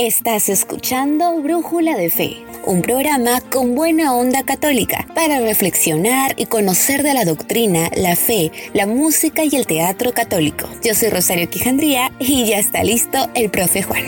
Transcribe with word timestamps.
Estás 0.00 0.48
escuchando 0.48 1.42
Brújula 1.42 1.96
de 1.96 2.08
Fe, 2.08 2.46
un 2.64 2.82
programa 2.82 3.40
con 3.40 3.74
buena 3.74 4.14
onda 4.14 4.44
católica 4.44 5.04
para 5.12 5.40
reflexionar 5.40 6.36
y 6.38 6.46
conocer 6.46 7.02
de 7.02 7.14
la 7.14 7.24
doctrina, 7.24 7.90
la 7.96 8.14
fe, 8.14 8.52
la 8.74 8.86
música 8.86 9.42
y 9.42 9.56
el 9.56 9.66
teatro 9.66 10.12
católico. 10.12 10.68
Yo 10.84 10.94
soy 10.94 11.08
Rosario 11.08 11.50
Quijandría 11.50 12.12
y 12.20 12.46
ya 12.46 12.60
está 12.60 12.84
listo 12.84 13.18
el 13.34 13.50
profe 13.50 13.82
Juan. 13.82 14.04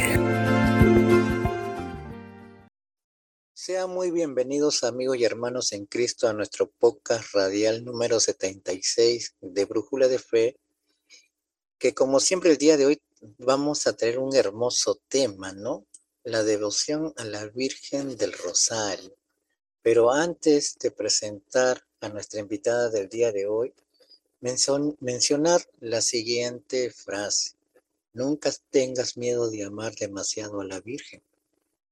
Sean 3.52 3.90
muy 3.90 4.12
bienvenidos 4.12 4.84
amigos 4.84 5.16
y 5.16 5.24
hermanos 5.24 5.72
en 5.72 5.86
Cristo 5.86 6.28
a 6.28 6.32
nuestro 6.32 6.70
podcast 6.70 7.34
radial 7.34 7.84
número 7.84 8.20
76 8.20 9.34
de 9.40 9.64
Brújula 9.64 10.06
de 10.06 10.20
Fe, 10.20 10.56
que 11.78 11.94
como 11.94 12.20
siempre 12.20 12.52
el 12.52 12.58
día 12.58 12.76
de 12.76 12.86
hoy 12.86 13.02
vamos 13.20 13.86
a 13.86 13.92
tener 13.92 14.18
un 14.18 14.34
hermoso 14.34 15.00
tema, 15.08 15.52
¿no? 15.52 15.86
La 16.24 16.42
devoción 16.42 17.12
a 17.16 17.24
la 17.24 17.46
Virgen 17.46 18.16
del 18.16 18.32
Rosario. 18.32 19.14
Pero 19.82 20.10
antes 20.10 20.78
de 20.78 20.90
presentar 20.90 21.84
a 22.00 22.08
nuestra 22.08 22.40
invitada 22.40 22.88
del 22.88 23.08
día 23.08 23.32
de 23.32 23.46
hoy, 23.46 23.74
mencionar 24.40 25.60
la 25.80 26.00
siguiente 26.00 26.90
frase. 26.90 27.52
Nunca 28.12 28.50
tengas 28.70 29.16
miedo 29.16 29.50
de 29.50 29.64
amar 29.64 29.94
demasiado 29.94 30.60
a 30.60 30.64
la 30.64 30.80
Virgen. 30.80 31.22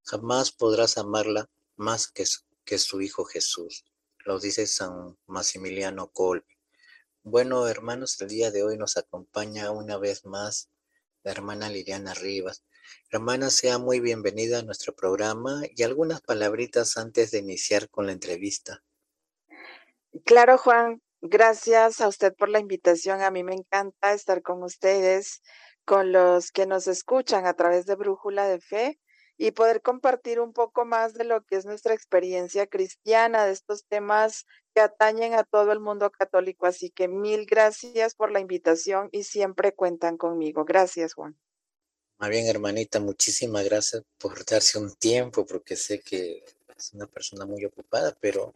Jamás 0.05 0.51
podrás 0.51 0.97
amarla 0.97 1.49
más 1.77 2.09
que 2.09 2.25
su, 2.27 2.41
que 2.65 2.79
su 2.79 3.01
Hijo 3.01 3.25
Jesús. 3.25 3.85
Lo 4.25 4.41
dice 4.41 4.67
San 4.67 5.17
Maximiliano 5.27 6.09
Colby. 6.09 6.57
Bueno, 7.23 7.69
hermanos, 7.69 8.21
el 8.21 8.29
día 8.29 8.51
de 8.51 8.63
hoy 8.63 8.79
nos 8.79 8.97
acompaña 8.97 9.71
una 9.71 9.99
vez 9.99 10.25
más 10.25 10.69
la 11.23 11.33
hermana 11.33 11.69
Liliana 11.69 12.15
Rivas. 12.15 12.65
Hermana, 13.11 13.51
sea 13.51 13.79
muy 13.79 14.01
bienvenida 14.01 14.59
a 14.59 14.63
nuestro 14.63 14.95
programa 14.95 15.63
y 15.75 15.83
algunas 15.83 16.21
palabritas 16.21 16.97
antes 16.97 17.31
de 17.31 17.39
iniciar 17.39 17.89
con 17.89 18.07
la 18.07 18.13
entrevista. 18.13 18.83
Claro, 20.25 20.59
Juan, 20.59 21.03
gracias 21.21 22.01
a 22.01 22.09
usted 22.09 22.35
por 22.35 22.49
la 22.49 22.61
invitación. 22.61 23.23
A 23.23 23.31
mí 23.31 23.45
me 23.45 23.55
encanta 23.55 24.13
estar 24.13 24.43
con 24.43 24.63
ustedes, 24.63 25.43
con 25.85 26.13
los 26.13 26.51
que 26.51 26.67
nos 26.67 26.87
escuchan 26.87 27.47
a 27.47 27.55
través 27.55 27.87
de 27.87 27.95
Brújula 27.95 28.47
de 28.47 28.61
Fe 28.61 28.99
y 29.37 29.53
poder 29.53 29.83
compartir 29.83 30.41
un 30.41 30.53
poco 30.53 30.85
más 30.85 31.15
de 31.15 31.25
lo 31.25 31.45
que 31.45 31.57
es 31.57 31.65
nuestra 31.65 31.95
experiencia 31.95 32.67
cristiana, 32.67 33.45
de 33.45 33.53
estos 33.53 33.87
temas 33.87 34.47
que 34.79 34.83
atañen 34.85 35.35
a 35.35 35.43
todo 35.43 35.73
el 35.73 35.81
mundo 35.81 36.09
católico. 36.11 36.65
Así 36.65 36.91
que 36.91 37.09
mil 37.09 37.47
gracias 37.47 38.15
por 38.15 38.31
la 38.31 38.39
invitación 38.39 39.09
y 39.11 39.25
siempre 39.25 39.75
cuentan 39.75 40.17
conmigo. 40.17 40.65
Gracias, 40.65 41.15
Juan. 41.15 41.37
Más 42.19 42.31
bien, 42.31 42.47
hermanita, 42.47 43.01
muchísimas 43.01 43.65
gracias 43.65 44.05
por 44.19 44.45
darse 44.45 44.79
un 44.79 44.95
tiempo, 44.95 45.45
porque 45.45 45.75
sé 45.75 45.99
que 45.99 46.45
es 46.77 46.93
una 46.95 47.09
persona 47.09 47.45
muy 47.45 47.65
ocupada, 47.65 48.17
pero 48.21 48.55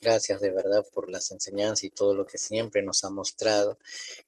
gracias 0.00 0.40
de 0.40 0.50
verdad 0.50 0.84
por 0.92 1.08
las 1.08 1.30
enseñanzas 1.30 1.84
y 1.84 1.90
todo 1.90 2.12
lo 2.12 2.26
que 2.26 2.38
siempre 2.38 2.82
nos 2.82 3.04
ha 3.04 3.10
mostrado. 3.10 3.78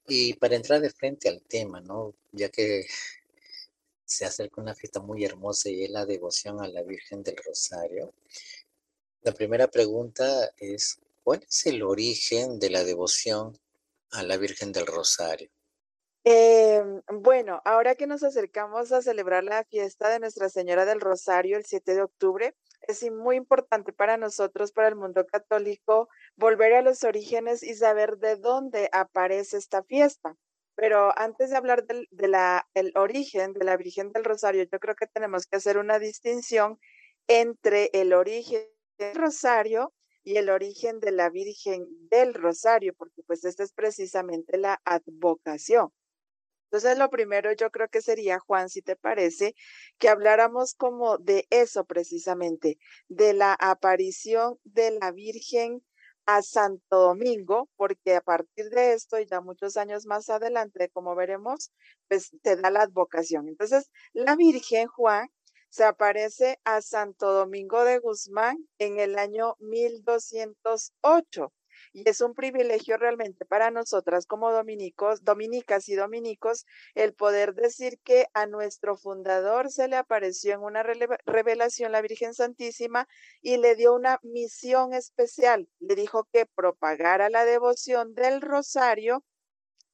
Y 0.07 0.35
para 0.35 0.55
entrar 0.55 0.79
de 0.79 0.89
frente 0.89 1.27
al 1.27 1.41
tema, 1.41 1.81
¿no? 1.81 2.13
Ya 2.31 2.47
que 2.47 2.85
se 4.05 4.23
acerca 4.23 4.61
una 4.61 4.73
fiesta 4.73 5.01
muy 5.01 5.25
hermosa 5.25 5.69
y 5.69 5.83
es 5.83 5.89
la 5.89 6.05
devoción 6.05 6.61
a 6.61 6.67
la 6.69 6.81
Virgen 6.81 7.23
del 7.23 7.35
Rosario. 7.45 8.13
La 9.21 9.33
primera 9.33 9.67
pregunta 9.67 10.51
es, 10.57 10.99
¿cuál 11.25 11.43
es 11.49 11.65
el 11.65 11.81
origen 11.81 12.59
de 12.59 12.69
la 12.69 12.83
devoción 12.83 13.57
a 14.11 14.21
la 14.21 14.37
Virgen 14.37 14.71
del 14.71 14.85
Rosario? 14.85 15.49
Eh, 16.23 16.83
bueno, 17.11 17.61
ahora 17.65 17.95
que 17.95 18.05
nos 18.05 18.23
acercamos 18.23 18.91
a 18.91 19.01
celebrar 19.01 19.43
la 19.43 19.63
fiesta 19.63 20.09
de 20.09 20.19
Nuestra 20.19 20.49
Señora 20.49 20.85
del 20.85 21.01
Rosario 21.01 21.57
el 21.57 21.65
7 21.65 21.95
de 21.95 22.03
octubre, 22.03 22.55
es 22.81 23.11
muy 23.11 23.37
importante 23.37 23.91
para 23.91 24.17
nosotros, 24.17 24.71
para 24.71 24.87
el 24.87 24.95
mundo 24.95 25.25
católico, 25.25 26.09
volver 26.35 26.73
a 26.73 26.83
los 26.83 27.03
orígenes 27.03 27.63
y 27.63 27.73
saber 27.73 28.17
de 28.17 28.35
dónde 28.35 28.89
aparece 28.91 29.57
esta 29.57 29.83
fiesta. 29.83 30.35
Pero 30.75 31.11
antes 31.17 31.49
de 31.49 31.57
hablar 31.57 31.85
del 31.85 32.07
de 32.11 32.27
la, 32.27 32.67
origen 32.95 33.53
de 33.53 33.65
la 33.65 33.77
Virgen 33.77 34.11
del 34.11 34.25
Rosario, 34.25 34.63
yo 34.63 34.79
creo 34.79 34.95
que 34.95 35.07
tenemos 35.07 35.47
que 35.47 35.55
hacer 35.55 35.79
una 35.79 35.97
distinción 35.97 36.79
entre 37.27 37.89
el 37.93 38.13
origen 38.13 38.61
del 38.99 39.15
Rosario 39.15 39.91
y 40.25 40.37
el 40.37 40.49
origen 40.49 40.99
de 40.99 41.11
la 41.11 41.29
Virgen 41.29 41.85
del 42.09 42.33
Rosario, 42.33 42.93
porque 42.97 43.21
pues 43.25 43.45
esta 43.45 43.63
es 43.63 43.71
precisamente 43.71 44.57
la 44.57 44.81
advocación. 44.83 45.91
Entonces, 46.65 46.97
lo 46.97 47.09
primero 47.09 47.53
yo 47.53 47.69
creo 47.69 47.87
que 47.87 48.01
sería, 48.01 48.39
Juan, 48.39 48.69
si 48.69 48.81
te 48.81 48.95
parece, 48.95 49.55
que 49.99 50.09
habláramos 50.09 50.73
como 50.73 51.19
de 51.19 51.47
eso 51.51 51.85
precisamente, 51.85 52.79
de 53.07 53.33
la 53.33 53.53
aparición 53.53 54.59
de 54.63 54.97
la 54.99 55.11
Virgen 55.11 55.85
a 56.25 56.41
Santo 56.41 56.97
Domingo, 56.97 57.69
porque 57.75 58.15
a 58.15 58.21
partir 58.21 58.69
de 58.71 58.93
esto 58.93 59.19
y 59.19 59.27
ya 59.27 59.41
muchos 59.41 59.77
años 59.77 60.07
más 60.07 60.29
adelante, 60.29 60.89
como 60.89 61.15
veremos, 61.15 61.71
pues 62.07 62.31
te 62.41 62.55
da 62.55 62.71
la 62.71 62.81
advocación. 62.81 63.47
Entonces, 63.47 63.91
la 64.13 64.35
Virgen 64.35 64.87
Juan 64.87 65.29
se 65.69 65.83
aparece 65.83 66.59
a 66.63 66.81
Santo 66.81 67.31
Domingo 67.33 67.83
de 67.83 67.99
Guzmán 67.99 68.57
en 68.79 68.99
el 68.99 69.17
año 69.17 69.55
1208 69.59 71.51
y 71.95 72.07
es 72.09 72.19
un 72.19 72.33
privilegio 72.33 72.97
realmente 72.97 73.45
para 73.45 73.71
nosotras 73.71 74.25
como 74.25 74.51
dominicos, 74.51 75.23
dominicas 75.23 75.87
y 75.87 75.95
dominicos 75.95 76.65
el 76.93 77.13
poder 77.13 77.53
decir 77.53 77.99
que 78.03 78.27
a 78.33 78.47
nuestro 78.47 78.97
fundador 78.97 79.71
se 79.71 79.87
le 79.87 79.95
apareció 79.95 80.53
en 80.53 80.61
una 80.61 80.83
revelación 80.83 81.93
la 81.93 82.01
Virgen 82.01 82.33
Santísima 82.33 83.07
y 83.41 83.57
le 83.57 83.75
dio 83.75 83.93
una 83.93 84.19
misión 84.23 84.93
especial. 84.93 85.69
Le 85.79 85.95
dijo 85.95 86.27
que 86.33 86.45
propagara 86.45 87.29
la 87.29 87.45
devoción 87.45 88.13
del 88.13 88.41
rosario 88.41 89.23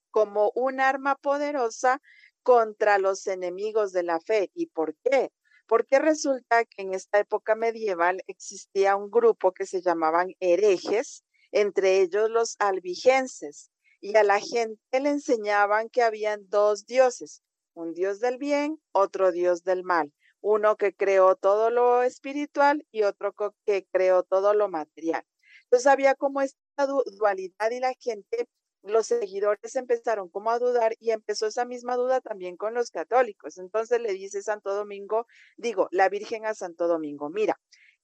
como 0.10 0.52
un 0.56 0.80
arma 0.80 1.16
poderosa 1.16 2.02
contra 2.42 2.98
los 2.98 3.28
enemigos 3.28 3.92
de 3.92 4.04
la 4.04 4.20
fe. 4.20 4.50
¿Y 4.56 4.68
por 4.68 4.96
qué? 5.04 5.32
Porque 5.72 6.00
resulta 6.00 6.66
que 6.66 6.82
en 6.82 6.94
esta 6.94 7.20
época 7.20 7.56
medieval 7.56 8.22
existía 8.28 8.98
un 8.98 9.10
grupo 9.10 9.54
que 9.54 9.66
se 9.66 9.82
llamaban 9.82 10.36
herejes, 10.42 11.24
entre 11.54 12.02
ellos 12.02 12.30
los 12.30 12.58
albigenses, 12.60 13.72
y 14.02 14.18
a 14.18 14.24
la 14.24 14.42
gente 14.42 15.00
le 15.00 15.08
enseñaban 15.08 15.88
que 15.88 16.04
habían 16.04 16.42
dos 16.50 16.86
dioses, 16.88 17.42
un 17.74 17.94
dios 17.94 18.20
del 18.20 18.38
bien, 18.38 18.82
otro 18.92 19.32
dios 19.32 19.64
del 19.64 19.86
mal, 19.86 20.12
uno 20.42 20.76
que 20.76 20.94
creó 20.94 21.38
todo 21.38 21.70
lo 21.70 22.04
espiritual 22.04 22.86
y 22.92 23.04
otro 23.04 23.34
que 23.66 23.88
creó 23.94 24.24
todo 24.24 24.54
lo 24.54 24.68
material. 24.68 25.26
Entonces 25.64 25.88
había 25.88 26.16
como 26.16 26.42
esta 26.42 26.86
dualidad 27.18 27.72
y 27.72 27.80
la 27.80 27.94
gente, 27.98 28.50
los 28.84 29.08
seguidores 29.08 29.76
empezaron 29.76 30.30
como 30.30 30.52
a 30.52 30.60
dudar 30.60 30.96
y 31.00 31.12
empezó 31.12 31.48
esa 31.48 31.66
misma 31.66 31.96
duda 31.96 32.22
también 32.22 32.58
con 32.58 32.74
los 32.74 32.92
católicos. 32.92 33.58
Entonces 33.58 34.02
le 34.02 34.14
dice 34.14 34.42
Santo 34.42 34.74
Domingo, 34.74 35.28
digo, 35.58 35.88
la 35.92 36.10
Virgen 36.10 36.46
a 36.46 36.54
Santo 36.54 36.88
Domingo, 36.88 37.30
mira, 37.30 37.60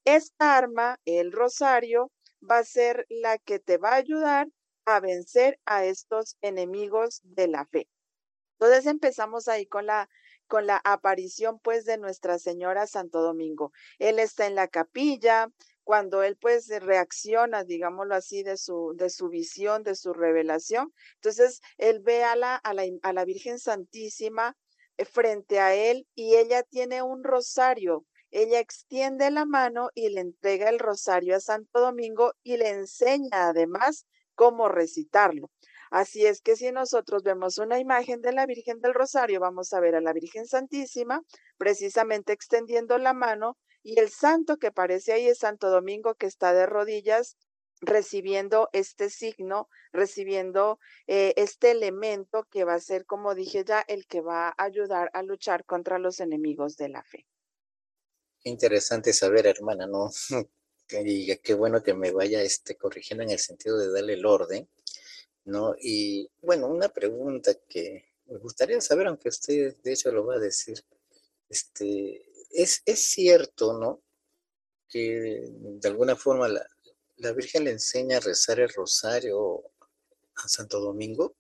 esta 0.06 0.58
arma, 0.58 1.00
el 1.06 1.32
rosario, 1.32 2.12
va 2.50 2.60
a 2.60 2.64
ser 2.64 3.06
la 3.10 3.38
que 3.40 3.60
te 3.60 3.78
va 3.78 3.90
a 3.92 3.96
ayudar 3.96 4.48
a 4.86 5.00
vencer 5.00 5.60
a 5.66 5.86
estos 5.86 6.38
enemigos 6.42 7.22
de 7.24 7.48
la 7.48 7.66
fe. 7.66 7.90
Entonces 8.60 8.86
empezamos 8.86 9.48
ahí 9.48 9.66
con 9.66 9.86
la 9.86 10.10
con 10.48 10.66
la 10.66 10.82
aparición 10.84 11.60
pues 11.60 11.86
de 11.86 11.98
Nuestra 11.98 12.40
Señora 12.40 12.88
Santo 12.88 13.22
Domingo. 13.22 13.72
Él 14.00 14.18
está 14.18 14.48
en 14.48 14.56
la 14.56 14.68
capilla, 14.70 15.50
cuando 15.88 16.22
él 16.22 16.36
pues 16.36 16.68
reacciona, 16.68 17.64
digámoslo 17.64 18.14
así, 18.14 18.44
de 18.44 18.58
su, 18.58 18.94
de 18.98 19.10
su 19.10 19.30
visión, 19.30 19.84
de 19.84 19.96
su 19.96 20.12
revelación. 20.12 20.94
Entonces, 21.16 21.62
él 21.78 22.02
ve 22.02 22.26
a 22.26 22.36
la, 22.36 22.58
a 22.58 22.74
la, 22.74 22.84
a 23.04 23.14
la 23.14 23.24
Virgen 23.24 23.58
Santísima 23.58 24.58
eh, 24.98 25.06
frente 25.06 25.62
a 25.62 25.74
él 25.74 26.06
y 26.14 26.36
ella 26.36 26.64
tiene 26.64 27.04
un 27.04 27.24
rosario 27.24 28.06
ella 28.32 28.60
extiende 28.60 29.32
la 29.32 29.46
mano 29.46 29.90
y 29.96 30.10
le 30.10 30.20
entrega 30.20 30.68
el 30.68 30.80
rosario 30.80 31.38
a 31.38 31.40
Santo 31.40 31.80
Domingo 31.80 32.34
y 32.44 32.58
le 32.58 32.68
enseña 32.72 33.48
además 33.48 34.06
cómo 34.36 34.68
recitarlo. 34.68 35.50
Así 35.90 36.26
es 36.26 36.42
que 36.42 36.58
si 36.58 36.70
nosotros 36.74 37.24
vemos 37.24 37.60
una 37.60 37.80
imagen 37.80 38.22
de 38.22 38.34
la 38.34 38.46
Virgen 38.46 38.82
del 38.82 38.94
Rosario, 38.94 39.40
vamos 39.40 39.72
a 39.72 39.80
ver 39.80 39.96
a 39.96 40.02
la 40.02 40.12
Virgen 40.12 40.46
Santísima 40.46 41.22
precisamente 41.58 42.34
extendiendo 42.34 42.98
la 42.98 43.14
mano 43.14 43.58
y 43.88 44.00
el 44.00 44.10
santo 44.10 44.58
que 44.58 44.68
aparece 44.68 45.14
ahí 45.14 45.28
es 45.28 45.40
Santo 45.40 45.70
Domingo 45.70 46.16
que 46.16 46.26
está 46.26 46.54
de 46.54 46.66
rodillas 46.66 47.38
recibiendo 47.80 48.70
este 48.74 49.10
signo, 49.10 49.70
recibiendo 49.92 50.80
eh, 51.06 51.34
este 51.38 51.72
elemento 51.72 52.48
que 52.52 52.64
va 52.64 52.74
a 52.74 52.80
ser, 52.80 53.06
como 53.06 53.36
dije 53.36 53.64
ya, 53.64 53.82
el 53.88 54.08
que 54.08 54.22
va 54.22 54.50
a 54.50 54.64
ayudar 54.64 55.10
a 55.14 55.22
luchar 55.24 55.64
contra 55.66 56.00
los 56.00 56.20
enemigos 56.20 56.76
de 56.76 56.90
la 56.90 57.04
fe 57.04 57.26
interesante 58.48 59.14
saber, 59.14 59.48
hermana, 59.48 59.88
¿no? 59.88 60.10
y 60.90 61.36
qué 61.38 61.54
bueno 61.54 61.84
que 61.84 61.94
me 61.94 62.12
vaya 62.12 62.42
este, 62.42 62.76
corrigiendo 62.76 63.24
en 63.24 63.32
el 63.32 63.40
sentido 63.40 63.78
de 63.78 63.92
darle 63.92 64.14
el 64.14 64.26
orden, 64.26 64.68
¿no? 65.46 65.76
Y 65.80 66.30
bueno, 66.42 66.68
una 66.68 66.90
pregunta 66.90 67.54
que 67.68 68.06
me 68.26 68.38
gustaría 68.38 68.80
saber, 68.82 69.08
aunque 69.08 69.30
usted 69.30 69.76
de 69.84 69.94
hecho 69.94 70.12
lo 70.12 70.26
va 70.26 70.36
a 70.36 70.40
decir, 70.40 70.84
este, 71.50 72.27
es, 72.50 72.82
es 72.86 73.10
cierto, 73.10 73.78
¿no? 73.78 74.02
Que 74.90 75.42
de 75.52 75.88
alguna 75.90 76.16
forma 76.16 76.48
la, 76.48 76.66
la 77.18 77.34
Virgen 77.34 77.66
le 77.66 77.72
enseña 77.72 78.18
a 78.18 78.22
rezar 78.22 78.60
el 78.60 78.70
rosario 78.70 79.64
a 80.36 80.48
Santo 80.48 80.80
Domingo. 80.80 81.36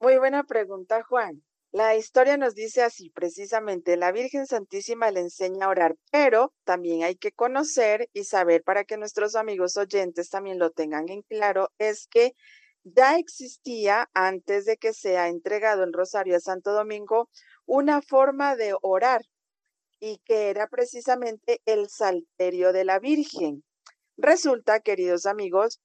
Muy 0.00 0.18
buena 0.18 0.44
pregunta, 0.44 1.02
Juan. 1.02 1.42
La 1.70 1.96
historia 1.96 2.38
nos 2.38 2.54
dice 2.54 2.82
así, 2.82 3.10
precisamente, 3.10 3.98
la 3.98 4.10
Virgen 4.10 4.46
Santísima 4.46 5.10
le 5.10 5.20
enseña 5.20 5.66
a 5.66 5.68
orar, 5.68 5.96
pero 6.10 6.54
también 6.64 7.02
hay 7.02 7.16
que 7.16 7.32
conocer 7.32 8.08
y 8.14 8.24
saber 8.24 8.62
para 8.62 8.84
que 8.84 8.96
nuestros 8.96 9.34
amigos 9.34 9.76
oyentes 9.76 10.30
también 10.30 10.58
lo 10.58 10.70
tengan 10.70 11.10
en 11.10 11.22
claro, 11.22 11.70
es 11.78 12.06
que 12.06 12.34
ya 12.84 13.18
existía 13.18 14.08
antes 14.14 14.64
de 14.64 14.78
que 14.78 14.94
sea 14.94 15.28
entregado 15.28 15.84
el 15.84 15.92
rosario 15.92 16.36
a 16.36 16.40
Santo 16.40 16.72
Domingo 16.72 17.28
una 17.66 18.00
forma 18.00 18.56
de 18.56 18.74
orar 18.80 19.22
y 20.00 20.18
que 20.24 20.50
era 20.50 20.68
precisamente 20.68 21.60
el 21.66 21.88
salterio 21.88 22.72
de 22.72 22.84
la 22.84 22.98
Virgen. 22.98 23.64
Resulta, 24.16 24.80
queridos 24.80 25.26
amigos, 25.26 25.80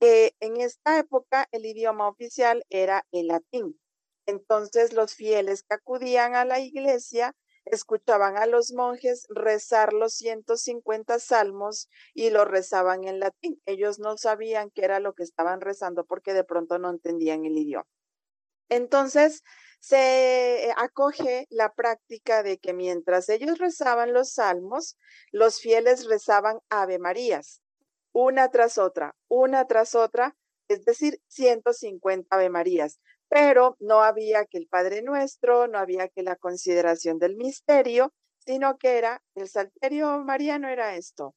que 0.00 0.34
en 0.40 0.60
esta 0.60 0.98
época 0.98 1.48
el 1.52 1.66
idioma 1.66 2.08
oficial 2.08 2.64
era 2.70 3.04
el 3.12 3.28
latín. 3.28 3.78
Entonces 4.26 4.92
los 4.92 5.14
fieles 5.14 5.62
que 5.62 5.74
acudían 5.74 6.34
a 6.34 6.44
la 6.44 6.60
iglesia 6.60 7.34
escuchaban 7.64 8.36
a 8.36 8.46
los 8.46 8.72
monjes 8.72 9.26
rezar 9.28 9.92
los 9.92 10.14
150 10.14 11.18
salmos 11.18 11.88
y 12.14 12.30
lo 12.30 12.44
rezaban 12.44 13.04
en 13.04 13.20
latín. 13.20 13.60
Ellos 13.66 13.98
no 13.98 14.16
sabían 14.16 14.70
qué 14.70 14.84
era 14.84 15.00
lo 15.00 15.14
que 15.14 15.22
estaban 15.22 15.60
rezando 15.60 16.04
porque 16.04 16.34
de 16.34 16.44
pronto 16.44 16.78
no 16.78 16.90
entendían 16.90 17.44
el 17.44 17.58
idioma. 17.58 17.86
Entonces 18.68 19.42
se 19.78 20.72
acoge 20.76 21.46
la 21.50 21.72
práctica 21.72 22.42
de 22.42 22.58
que 22.58 22.72
mientras 22.72 23.28
ellos 23.28 23.58
rezaban 23.58 24.12
los 24.12 24.32
salmos, 24.32 24.96
los 25.32 25.60
fieles 25.60 26.06
rezaban 26.06 26.58
Ave 26.68 26.98
Marías, 26.98 27.62
una 28.12 28.50
tras 28.50 28.78
otra, 28.78 29.14
una 29.28 29.66
tras 29.66 29.94
otra, 29.94 30.36
es 30.68 30.84
decir, 30.84 31.20
150 31.28 32.34
Ave 32.34 32.50
Marías 32.50 33.00
pero 33.28 33.76
no 33.78 34.02
había 34.02 34.46
que 34.46 34.58
el 34.58 34.68
Padre 34.68 35.02
Nuestro, 35.02 35.68
no 35.68 35.78
había 35.78 36.08
que 36.08 36.22
la 36.22 36.36
consideración 36.36 37.18
del 37.18 37.36
misterio, 37.36 38.12
sino 38.38 38.78
que 38.78 38.98
era 38.98 39.22
el 39.34 39.48
salterio 39.48 40.24
mariano 40.24 40.68
era 40.68 40.96
esto. 40.96 41.34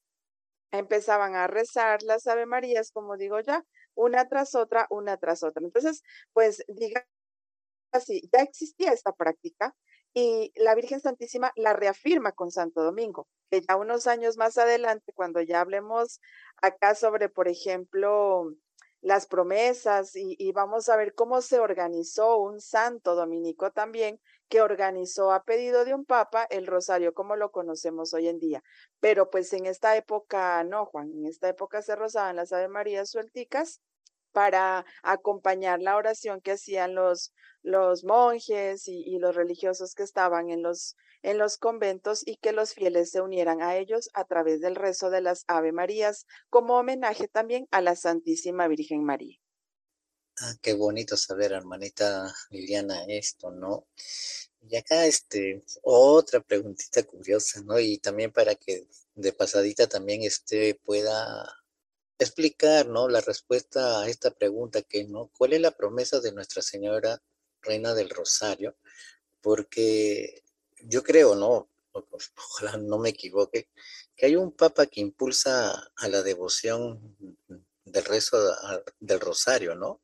Empezaban 0.71 1.35
a 1.35 1.47
rezar 1.47 2.01
las 2.03 2.27
Ave 2.27 2.45
Marías, 2.45 2.91
como 2.91 3.17
digo 3.17 3.39
ya, 3.41 3.65
una 3.93 4.29
tras 4.29 4.55
otra, 4.55 4.87
una 4.89 5.17
tras 5.17 5.43
otra. 5.43 5.61
Entonces, 5.63 6.01
pues 6.33 6.63
diga 6.69 7.05
así, 7.91 8.29
ya 8.33 8.41
existía 8.41 8.91
esta 8.91 9.13
práctica 9.13 9.75
y 10.13 10.51
la 10.55 10.75
Virgen 10.75 10.99
Santísima 10.99 11.51
la 11.55 11.73
reafirma 11.73 12.33
con 12.33 12.51
Santo 12.51 12.83
Domingo, 12.83 13.27
que 13.49 13.61
ya 13.61 13.77
unos 13.77 14.07
años 14.07 14.37
más 14.37 14.57
adelante, 14.57 15.13
cuando 15.13 15.41
ya 15.41 15.61
hablemos 15.61 16.19
acá 16.61 16.95
sobre, 16.95 17.29
por 17.29 17.47
ejemplo, 17.47 18.53
las 19.01 19.25
promesas 19.25 20.11
y, 20.15 20.51
vamos 20.51 20.87
a 20.89 20.95
ver 20.95 21.15
cómo 21.15 21.41
se 21.41 21.59
organizó 21.59 22.37
un 22.37 22.59
santo 22.61 23.15
dominico 23.15 23.71
también 23.71 24.19
que 24.47 24.61
organizó 24.61 25.31
a 25.31 25.43
pedido 25.43 25.85
de 25.85 25.95
un 25.95 26.05
papa 26.05 26.45
el 26.49 26.67
rosario 26.67 27.13
como 27.13 27.35
lo 27.35 27.51
conocemos 27.51 28.13
hoy 28.13 28.27
en 28.27 28.37
día. 28.37 28.63
Pero 28.99 29.29
pues 29.29 29.53
en 29.53 29.65
esta 29.65 29.95
época 29.95 30.63
no, 30.63 30.85
Juan, 30.85 31.11
en 31.11 31.25
esta 31.25 31.49
época 31.49 31.81
se 31.81 31.95
rozaban 31.95 32.35
las 32.35 32.53
Ave 32.53 32.67
Marías 32.67 33.09
suelticas 33.09 33.81
para 34.31 34.85
acompañar 35.03 35.81
la 35.81 35.97
oración 35.97 36.41
que 36.41 36.51
hacían 36.51 36.95
los, 36.95 37.33
los 37.61 38.03
monjes 38.03 38.87
y, 38.87 39.17
los 39.19 39.35
religiosos 39.35 39.93
que 39.93 40.03
estaban 40.03 40.49
en 40.49 40.63
los 40.63 40.95
en 41.23 41.37
los 41.37 41.57
conventos 41.57 42.23
y 42.25 42.37
que 42.37 42.51
los 42.51 42.73
fieles 42.73 43.11
se 43.11 43.21
unieran 43.21 43.61
a 43.61 43.77
ellos 43.77 44.09
a 44.15 44.25
través 44.25 44.59
del 44.59 44.75
rezo 44.75 45.11
de 45.11 45.21
las 45.21 45.43
Ave 45.47 45.71
Marías, 45.71 46.25
como 46.49 46.79
homenaje 46.79 47.27
también 47.27 47.67
a 47.69 47.79
la 47.81 47.95
Santísima 47.95 48.67
Virgen 48.67 49.03
María. 49.03 49.37
Ah, 50.39 50.55
qué 50.63 50.73
bonito 50.73 51.15
saber, 51.17 51.51
hermanita 51.51 52.33
Liliana, 52.49 53.05
esto, 53.07 53.51
¿no? 53.51 53.85
Y 54.61 54.75
acá, 54.75 55.05
este, 55.05 55.63
otra 55.83 56.39
preguntita 56.39 57.03
curiosa, 57.03 57.61
¿no? 57.61 57.79
Y 57.79 57.99
también 57.99 58.31
para 58.31 58.55
que 58.55 58.87
de 59.13 59.33
pasadita 59.33 59.87
también 59.87 60.23
este 60.23 60.75
pueda 60.75 61.47
explicar, 62.23 62.87
¿no? 62.87 63.09
La 63.09 63.21
respuesta 63.21 64.01
a 64.01 64.07
esta 64.07 64.31
pregunta 64.31 64.81
que, 64.81 65.03
¿no? 65.05 65.31
¿Cuál 65.37 65.53
es 65.53 65.61
la 65.61 65.71
promesa 65.71 66.19
de 66.19 66.31
Nuestra 66.31 66.61
Señora 66.61 67.21
Reina 67.61 67.93
del 67.93 68.09
Rosario? 68.09 68.75
Porque 69.41 70.43
yo 70.83 71.03
creo, 71.03 71.35
¿no? 71.35 71.67
Ojalá 72.37 72.77
no 72.77 72.99
me 72.99 73.09
equivoque, 73.09 73.69
que 74.15 74.27
hay 74.27 74.35
un 74.35 74.51
papa 74.51 74.85
que 74.85 75.01
impulsa 75.01 75.91
a 75.97 76.07
la 76.07 76.21
devoción 76.21 77.17
del 77.85 78.05
rezo 78.05 78.37
del 78.99 79.19
rosario, 79.19 79.75
¿no? 79.75 80.01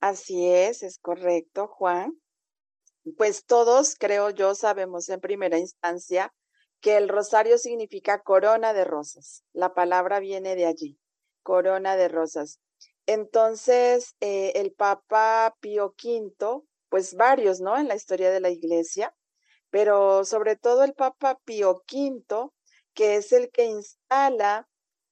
Así 0.00 0.46
es, 0.48 0.82
es 0.82 0.98
correcto, 0.98 1.66
Juan. 1.66 2.20
Pues 3.16 3.44
todos, 3.46 3.96
creo 3.98 4.30
yo, 4.30 4.54
sabemos 4.54 5.08
en 5.08 5.20
primera 5.20 5.58
instancia 5.58 6.34
que 6.80 6.96
el 6.96 7.08
rosario 7.08 7.58
significa 7.58 8.22
corona 8.22 8.72
de 8.72 8.84
rosas. 8.84 9.44
La 9.52 9.74
palabra 9.74 10.20
viene 10.20 10.54
de 10.54 10.66
allí, 10.66 10.99
corona 11.42 11.96
de 11.96 12.08
rosas. 12.08 12.60
Entonces, 13.06 14.14
eh, 14.20 14.52
el 14.56 14.72
Papa 14.72 15.56
Pío 15.60 15.94
V, 16.02 16.62
pues 16.88 17.14
varios, 17.14 17.60
¿no? 17.60 17.76
En 17.78 17.88
la 17.88 17.96
historia 17.96 18.30
de 18.30 18.40
la 18.40 18.50
iglesia, 18.50 19.14
pero 19.70 20.24
sobre 20.24 20.56
todo 20.56 20.84
el 20.84 20.94
Papa 20.94 21.38
Pío 21.44 21.82
V, 21.90 22.50
que 22.94 23.16
es 23.16 23.32
el 23.32 23.50
que 23.50 23.64
instala, 23.66 24.68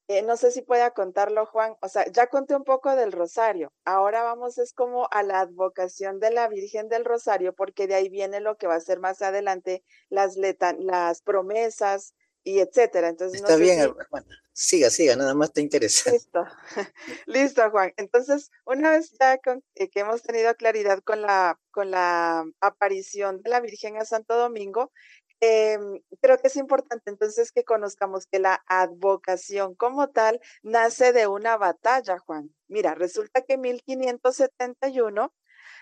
eh, 0.07 0.23
no 0.23 0.37
sé 0.37 0.51
si 0.51 0.61
pueda 0.63 0.91
contarlo 0.91 1.45
Juan, 1.45 1.75
o 1.81 1.87
sea, 1.87 2.05
ya 2.11 2.27
conté 2.27 2.55
un 2.55 2.63
poco 2.63 2.95
del 2.95 3.11
rosario, 3.11 3.71
ahora 3.85 4.23
vamos 4.23 4.57
es 4.57 4.73
como 4.73 5.07
a 5.11 5.21
la 5.23 5.41
advocación 5.41 6.19
de 6.19 6.31
la 6.31 6.47
Virgen 6.47 6.89
del 6.89 7.05
Rosario, 7.05 7.53
porque 7.53 7.85
de 7.87 7.95
ahí 7.95 8.09
viene 8.09 8.39
lo 8.39 8.57
que 8.57 8.67
va 8.67 8.75
a 8.75 8.79
ser 8.79 8.99
más 8.99 9.21
adelante 9.21 9.83
las, 10.09 10.35
las 10.35 11.21
promesas, 11.21 12.15
y 12.43 12.59
etcétera. 12.59 13.09
Entonces, 13.09 13.41
Está 13.41 13.55
bien, 13.55 13.79
hermana. 13.79 14.27
Siga, 14.53 14.89
siga, 14.89 15.15
nada 15.15 15.33
más 15.35 15.53
te 15.53 15.61
interesa. 15.61 16.11
Listo, 16.11 16.43
listo, 17.27 17.71
Juan. 17.71 17.93
Entonces, 17.95 18.51
una 18.65 18.91
vez 18.91 19.15
ya 19.17 19.39
eh, 19.75 19.89
que 19.89 19.99
hemos 20.01 20.21
tenido 20.21 20.53
claridad 20.55 21.01
con 21.01 21.21
la, 21.21 21.57
con 21.71 21.91
la 21.91 22.43
aparición 22.59 23.41
de 23.41 23.51
la 23.51 23.61
Virgen 23.61 23.95
a 23.95 24.03
Santo 24.03 24.35
Domingo, 24.35 24.91
em, 25.39 26.01
creo 26.21 26.37
que 26.39 26.47
es 26.47 26.57
importante 26.57 27.09
entonces 27.09 27.53
que 27.53 27.63
conozcamos 27.63 28.25
que 28.25 28.39
la 28.39 28.61
advocación 28.67 29.75
como 29.75 30.09
tal 30.09 30.41
nace 30.61 31.13
de 31.13 31.27
una 31.27 31.55
batalla, 31.55 32.17
Juan. 32.19 32.53
Mira, 32.67 32.95
resulta 32.95 33.43
que 33.43 33.53
en 33.53 33.61
1571 33.61 35.33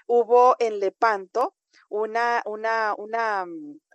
hubo 0.06 0.56
en 0.60 0.80
Lepanto 0.80 1.56
una, 1.90 2.44
una, 2.46 2.94
una, 2.96 3.46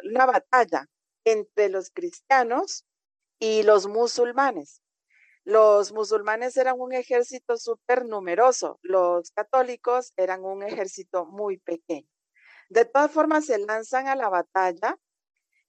una 0.03 0.27
batalla 0.27 0.89
entre 1.25 1.69
los 1.69 1.91
cristianos 1.91 2.87
y 3.39 3.63
los 3.63 3.87
musulmanes. 3.87 4.83
Los 5.45 5.93
musulmanes 5.93 6.57
eran 6.57 6.81
un 6.81 6.93
ejército 6.93 7.57
súper 7.57 8.05
numeroso, 8.07 8.79
los 8.83 9.33
católicos 9.33 10.13
eran 10.17 10.45
un 10.45 10.63
ejército 10.63 11.27
muy 11.27 11.59
pequeño. 11.59 12.09
De 12.69 12.85
todas 12.85 13.11
formas, 13.11 13.47
se 13.47 13.59
lanzan 13.59 14.07
a 14.07 14.15
la 14.15 14.29
batalla 14.29 14.97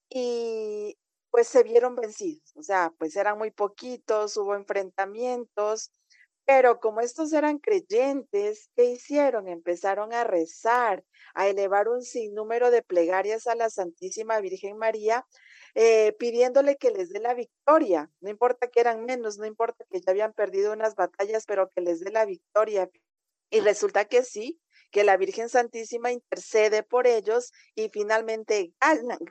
y 0.10 0.98
pues 1.32 1.48
se 1.48 1.64
vieron 1.64 1.96
vencidos, 1.96 2.56
o 2.56 2.62
sea, 2.62 2.94
pues 3.00 3.16
eran 3.16 3.40
muy 3.40 3.50
poquitos, 3.50 4.38
hubo 4.38 4.54
enfrentamientos, 4.54 5.92
pero 6.46 6.80
como 6.80 7.02
estos 7.02 7.32
eran 7.34 7.60
creyentes, 7.60 8.70
¿qué 8.76 8.86
hicieron? 8.86 9.48
Empezaron 9.48 10.14
a 10.14 10.24
rezar, 10.24 11.04
a 11.34 11.48
elevar 11.48 11.88
un 11.88 12.02
sinnúmero 12.02 12.72
de 12.72 12.82
plegarias 12.82 13.48
a 13.48 13.56
la 13.56 13.70
Santísima 13.70 14.40
Virgen 14.42 14.78
María 14.78 15.26
eh, 15.76 16.14
pidiéndole 16.20 16.78
que 16.78 16.92
les 16.92 17.10
dé 17.10 17.20
la 17.20 17.34
victoria. 17.34 18.12
No 18.22 18.30
importa 18.30 18.68
que 18.68 18.80
eran 18.80 19.06
menos, 19.06 19.38
no 19.38 19.46
importa 19.46 19.86
que 19.90 20.02
ya 20.02 20.12
habían 20.12 20.34
perdido 20.34 20.74
unas 20.74 20.96
batallas, 20.96 21.46
pero 21.48 21.70
que 21.70 21.82
les 21.82 22.00
dé 22.02 22.12
la 22.12 22.26
victoria. 22.26 22.90
Y 23.50 23.60
resulta 23.62 24.06
que 24.06 24.24
sí, 24.24 24.60
que 24.92 25.04
la 25.04 25.18
Virgen 25.18 25.50
Santísima 25.50 26.12
intercede 26.12 26.84
por 26.84 27.08
ellos 27.08 27.52
y 27.76 27.90
finalmente 27.90 28.74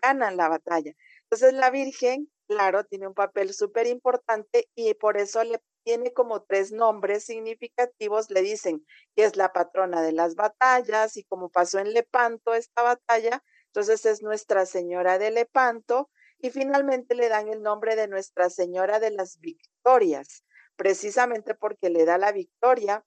ganan, 0.02 0.36
la 0.36 0.48
batalla. 0.48 0.92
Entonces 1.24 1.54
la 1.54 1.70
Virgen, 1.70 2.30
claro, 2.48 2.84
tiene 2.84 3.06
un 3.06 3.14
papel 3.14 3.54
súper 3.54 3.86
importante 3.86 4.68
y 4.74 4.94
por 4.94 5.16
eso 5.18 5.44
le 5.44 5.60
tiene 5.84 6.12
como 6.12 6.42
tres 6.42 6.72
nombres 6.72 7.24
significativos, 7.24 8.30
le 8.30 8.42
dicen 8.42 8.86
que 9.14 9.24
es 9.24 9.36
la 9.36 9.52
patrona 9.52 10.02
de 10.02 10.12
las 10.12 10.34
batallas 10.34 11.16
y 11.16 11.24
como 11.24 11.50
pasó 11.50 11.78
en 11.78 11.92
Lepanto 11.92 12.54
esta 12.54 12.82
batalla, 12.82 13.42
entonces 13.66 14.04
es 14.06 14.22
Nuestra 14.22 14.66
Señora 14.66 15.18
de 15.18 15.30
Lepanto, 15.30 16.10
y 16.38 16.50
finalmente 16.50 17.14
le 17.14 17.28
dan 17.28 17.48
el 17.48 17.62
nombre 17.62 17.94
de 17.96 18.08
Nuestra 18.08 18.50
Señora 18.50 18.98
de 18.98 19.12
las 19.12 19.38
Victorias, 19.38 20.44
precisamente 20.76 21.54
porque 21.54 21.88
le 21.88 22.04
da 22.04 22.18
la 22.18 22.32
victoria 22.32 23.04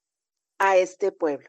a 0.58 0.78
este 0.78 1.12
pueblo. 1.12 1.48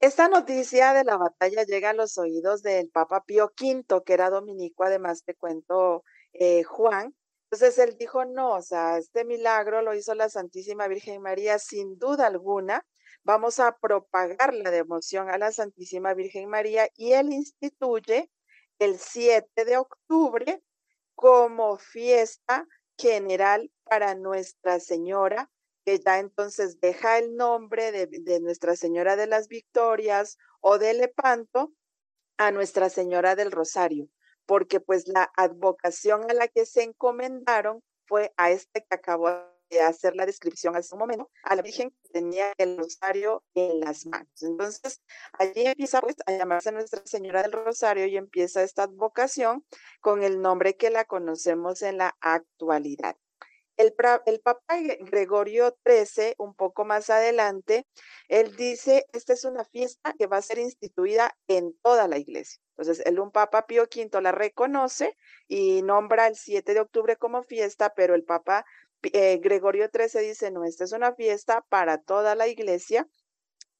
Esta 0.00 0.28
noticia 0.28 0.94
de 0.94 1.02
la 1.02 1.16
batalla 1.16 1.64
llega 1.64 1.90
a 1.90 1.94
los 1.94 2.18
oídos 2.18 2.62
del 2.62 2.88
Papa 2.88 3.24
Pío 3.24 3.52
V, 3.60 4.04
que 4.06 4.12
era 4.12 4.30
dominico, 4.30 4.84
además 4.84 5.24
te 5.24 5.34
cuento, 5.34 6.04
eh, 6.32 6.62
Juan. 6.62 7.16
Entonces 7.50 7.78
él 7.78 7.96
dijo, 7.98 8.26
no, 8.26 8.56
o 8.56 8.62
sea, 8.62 8.98
este 8.98 9.24
milagro 9.24 9.80
lo 9.80 9.94
hizo 9.94 10.14
la 10.14 10.28
Santísima 10.28 10.86
Virgen 10.86 11.22
María 11.22 11.58
sin 11.58 11.98
duda 11.98 12.26
alguna. 12.26 12.84
Vamos 13.24 13.58
a 13.58 13.78
propagar 13.78 14.52
la 14.52 14.70
devoción 14.70 15.30
a 15.30 15.38
la 15.38 15.50
Santísima 15.50 16.12
Virgen 16.12 16.50
María 16.50 16.88
y 16.94 17.12
él 17.12 17.32
instituye 17.32 18.30
el 18.78 18.98
7 18.98 19.64
de 19.64 19.78
octubre 19.78 20.62
como 21.14 21.78
fiesta 21.78 22.66
general 22.98 23.72
para 23.84 24.14
Nuestra 24.14 24.78
Señora, 24.78 25.50
que 25.86 25.98
ya 25.98 26.18
entonces 26.18 26.80
deja 26.80 27.16
el 27.16 27.34
nombre 27.34 27.92
de, 27.92 28.08
de 28.08 28.40
Nuestra 28.40 28.76
Señora 28.76 29.16
de 29.16 29.26
las 29.26 29.48
Victorias 29.48 30.36
o 30.60 30.78
de 30.78 30.92
Lepanto 30.92 31.72
a 32.36 32.50
Nuestra 32.50 32.90
Señora 32.90 33.36
del 33.36 33.50
Rosario, 33.50 34.08
porque 34.48 34.80
pues 34.80 35.06
la 35.06 35.30
advocación 35.36 36.28
a 36.30 36.32
la 36.32 36.48
que 36.48 36.64
se 36.64 36.82
encomendaron 36.82 37.82
fue 38.06 38.32
a 38.38 38.50
este 38.50 38.80
que 38.80 38.94
acabó 38.94 39.28
de 39.68 39.82
hacer 39.82 40.16
la 40.16 40.24
descripción 40.24 40.74
hace 40.74 40.94
un 40.94 41.00
momento, 41.00 41.30
a 41.42 41.54
la 41.54 41.60
Virgen 41.60 41.90
que 41.90 42.08
tenía 42.08 42.54
el 42.56 42.78
rosario 42.78 43.44
en 43.54 43.80
las 43.80 44.06
manos. 44.06 44.42
Entonces, 44.42 45.02
allí 45.34 45.66
empieza 45.66 46.00
pues 46.00 46.16
a 46.24 46.32
llamarse 46.32 46.72
Nuestra 46.72 47.02
Señora 47.04 47.42
del 47.42 47.52
Rosario 47.52 48.06
y 48.06 48.16
empieza 48.16 48.62
esta 48.62 48.84
advocación 48.84 49.66
con 50.00 50.22
el 50.22 50.40
nombre 50.40 50.78
que 50.78 50.88
la 50.88 51.04
conocemos 51.04 51.82
en 51.82 51.98
la 51.98 52.16
actualidad. 52.22 53.16
El, 53.76 53.94
el, 54.24 54.40
Papa 54.40 54.78
Gregorio 55.00 55.76
XIII, 55.86 56.36
un 56.38 56.54
poco 56.54 56.86
más 56.86 57.10
adelante, 57.10 57.86
él 58.28 58.56
dice, 58.56 59.04
esta 59.12 59.34
es 59.34 59.44
una 59.44 59.66
fiesta 59.66 60.14
que 60.18 60.26
va 60.26 60.38
a 60.38 60.42
ser 60.42 60.58
instituida 60.58 61.36
en 61.48 61.76
toda 61.82 62.08
la 62.08 62.16
iglesia. 62.16 62.62
Entonces, 62.78 63.04
el 63.06 63.18
un 63.18 63.32
Papa 63.32 63.66
Pío 63.66 63.82
V 63.84 64.22
la 64.22 64.30
reconoce 64.30 65.16
y 65.48 65.82
nombra 65.82 66.28
el 66.28 66.36
7 66.36 66.74
de 66.74 66.80
octubre 66.80 67.16
como 67.16 67.42
fiesta, 67.42 67.92
pero 67.94 68.14
el 68.14 68.22
Papa 68.22 68.64
eh, 69.02 69.38
Gregorio 69.38 69.90
XIII 69.92 70.22
dice, 70.22 70.50
no, 70.52 70.64
esta 70.64 70.84
es 70.84 70.92
una 70.92 71.12
fiesta 71.14 71.64
para 71.68 71.98
toda 71.98 72.34
la 72.36 72.46
iglesia 72.46 73.08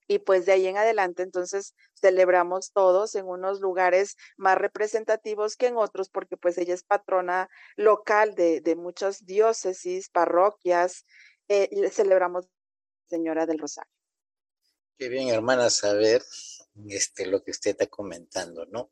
y 0.09 0.19
pues 0.19 0.47
de 0.47 0.53
ahí 0.53 0.67
en 0.67 0.79
adelante 0.79 1.23
entonces 1.23 1.75
celebramos 1.95 2.73
todos 2.73 3.15
en 3.15 3.27
unos 3.27 3.61
lugares 3.61 4.17
más 4.37 4.57
representativos 4.57 5.55
que 5.57 5.67
en 5.67 5.77
otros 5.77 6.09
porque 6.09 6.37
pues 6.37 6.57
ella 6.57 6.75
es 6.75 6.83
patrona 6.83 7.49
local 7.77 8.35
de, 8.35 8.61
de 8.63 8.75
muchas 8.75 9.27
diócesis, 9.27 10.09
parroquias, 10.09 11.05
eh, 11.49 11.91
celebramos 11.91 12.49
Señora 13.07 13.47
del 13.47 13.59
Rosario. 13.59 13.91
Qué 14.99 15.09
bien, 15.09 15.29
hermana, 15.29 15.71
saber 15.71 16.23
este, 16.89 17.27
lo 17.27 17.43
que 17.43 17.51
usted 17.51 17.73
está 17.73 17.87
comentando, 17.87 18.67
¿no? 18.67 18.91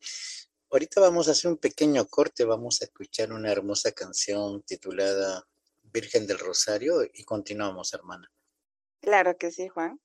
Ahorita 0.71 1.01
vamos 1.01 1.29
a 1.29 1.33
hacer 1.33 1.51
un 1.51 1.59
pequeño 1.59 2.07
corte, 2.07 2.45
vamos 2.45 2.83
a 2.83 2.87
escuchar 2.87 3.33
una 3.33 3.53
hermosa 3.53 3.93
canción 3.93 4.63
titulada 4.63 5.47
Virgen 5.83 6.27
del 6.27 6.39
Rosario 6.39 7.03
y 7.05 7.25
continuamos, 7.25 7.95
hermana. 7.95 8.31
Claro 9.01 9.37
que 9.39 9.53
sí, 9.53 9.69
Juan. 9.69 10.01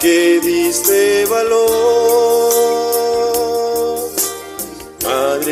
Que 0.00 0.40
diste 0.42 1.24
valor 1.26 2.16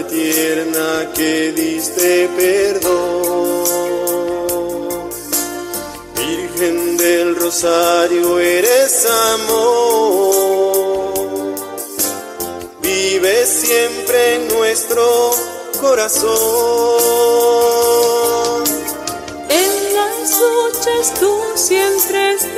tierna 0.03 1.13
que 1.15 1.53
diste 1.53 2.29
perdón. 2.37 3.65
Virgen 6.17 6.97
del 6.97 7.37
Rosario 7.37 8.39
eres 8.41 9.07
amor. 9.35 10.35
Vive 12.83 13.47
siempre 13.47 14.35
en 14.37 14.49
nuestro 14.49 15.31
corazón. 15.81 16.33
En 19.49 19.95
las 19.95 20.41
luchas 20.41 21.15
tú 21.21 21.33
siempre 21.55 22.35
estarás, 22.35 22.54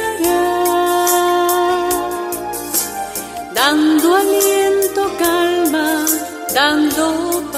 dando 3.66 4.14
aliento, 4.14 5.02
calma 5.18 6.06
dando. 6.54 7.55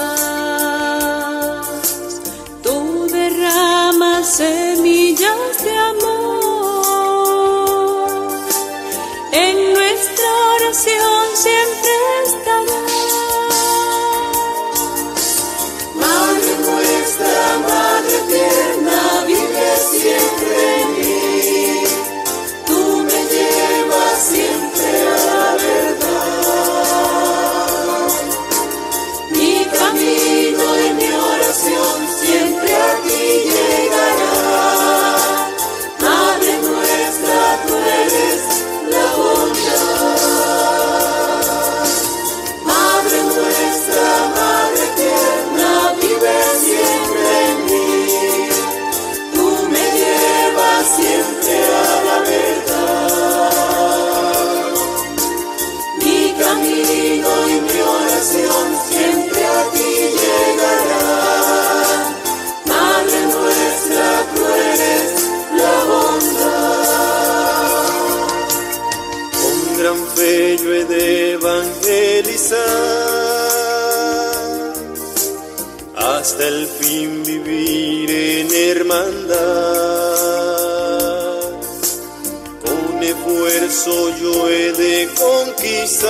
Conquistar 85.79 86.09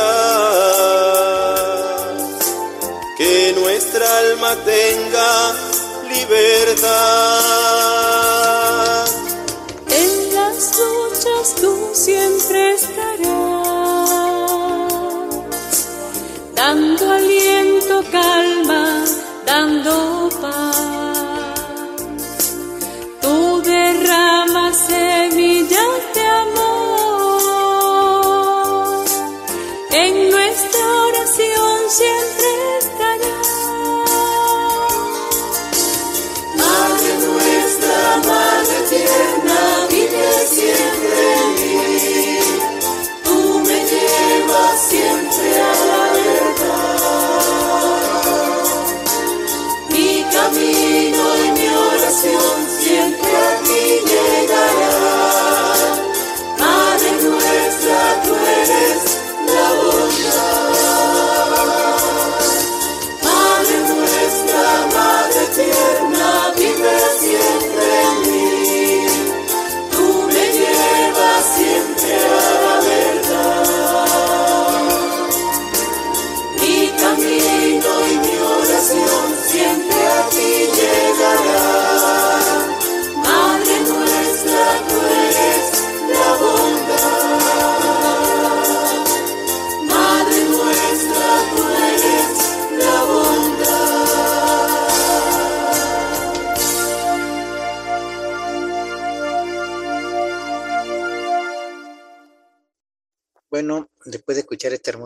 que 3.17 3.53
nuestra 3.55 4.19
alma 4.19 4.55
tenga 4.65 5.53
libertad. 6.09 7.39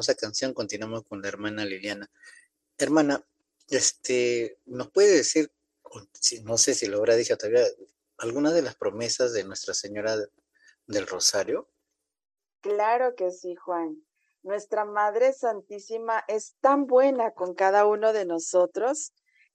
Hermosa 0.03 0.15
canción, 0.15 0.53
continuamos 0.53 1.03
con 1.05 1.21
la 1.21 1.29
hermana 1.29 1.63
Liliana. 1.63 2.11
Hermana, 2.77 3.25
este, 3.69 4.59
¿nos 4.65 4.91
puede 4.91 5.15
decir, 5.15 5.49
no 6.43 6.57
sé 6.57 6.73
si 6.73 6.87
lo 6.87 6.97
habrá 6.97 7.15
dicho 7.15 7.37
todavía, 7.37 7.63
alguna 8.17 8.51
de 8.51 8.63
las 8.63 8.75
promesas 8.75 9.31
de 9.31 9.45
Nuestra 9.45 9.73
Señora 9.73 10.17
del 10.87 11.07
Rosario? 11.07 11.69
Claro 12.59 13.15
que 13.15 13.31
sí, 13.31 13.55
Juan. 13.55 14.05
Nuestra 14.41 14.83
Madre 14.83 15.31
Santísima 15.31 16.25
es 16.27 16.55
tan 16.59 16.85
buena 16.85 17.31
con 17.31 17.53
cada 17.53 17.85
uno 17.85 18.11
de 18.11 18.25
nosotros 18.25 19.13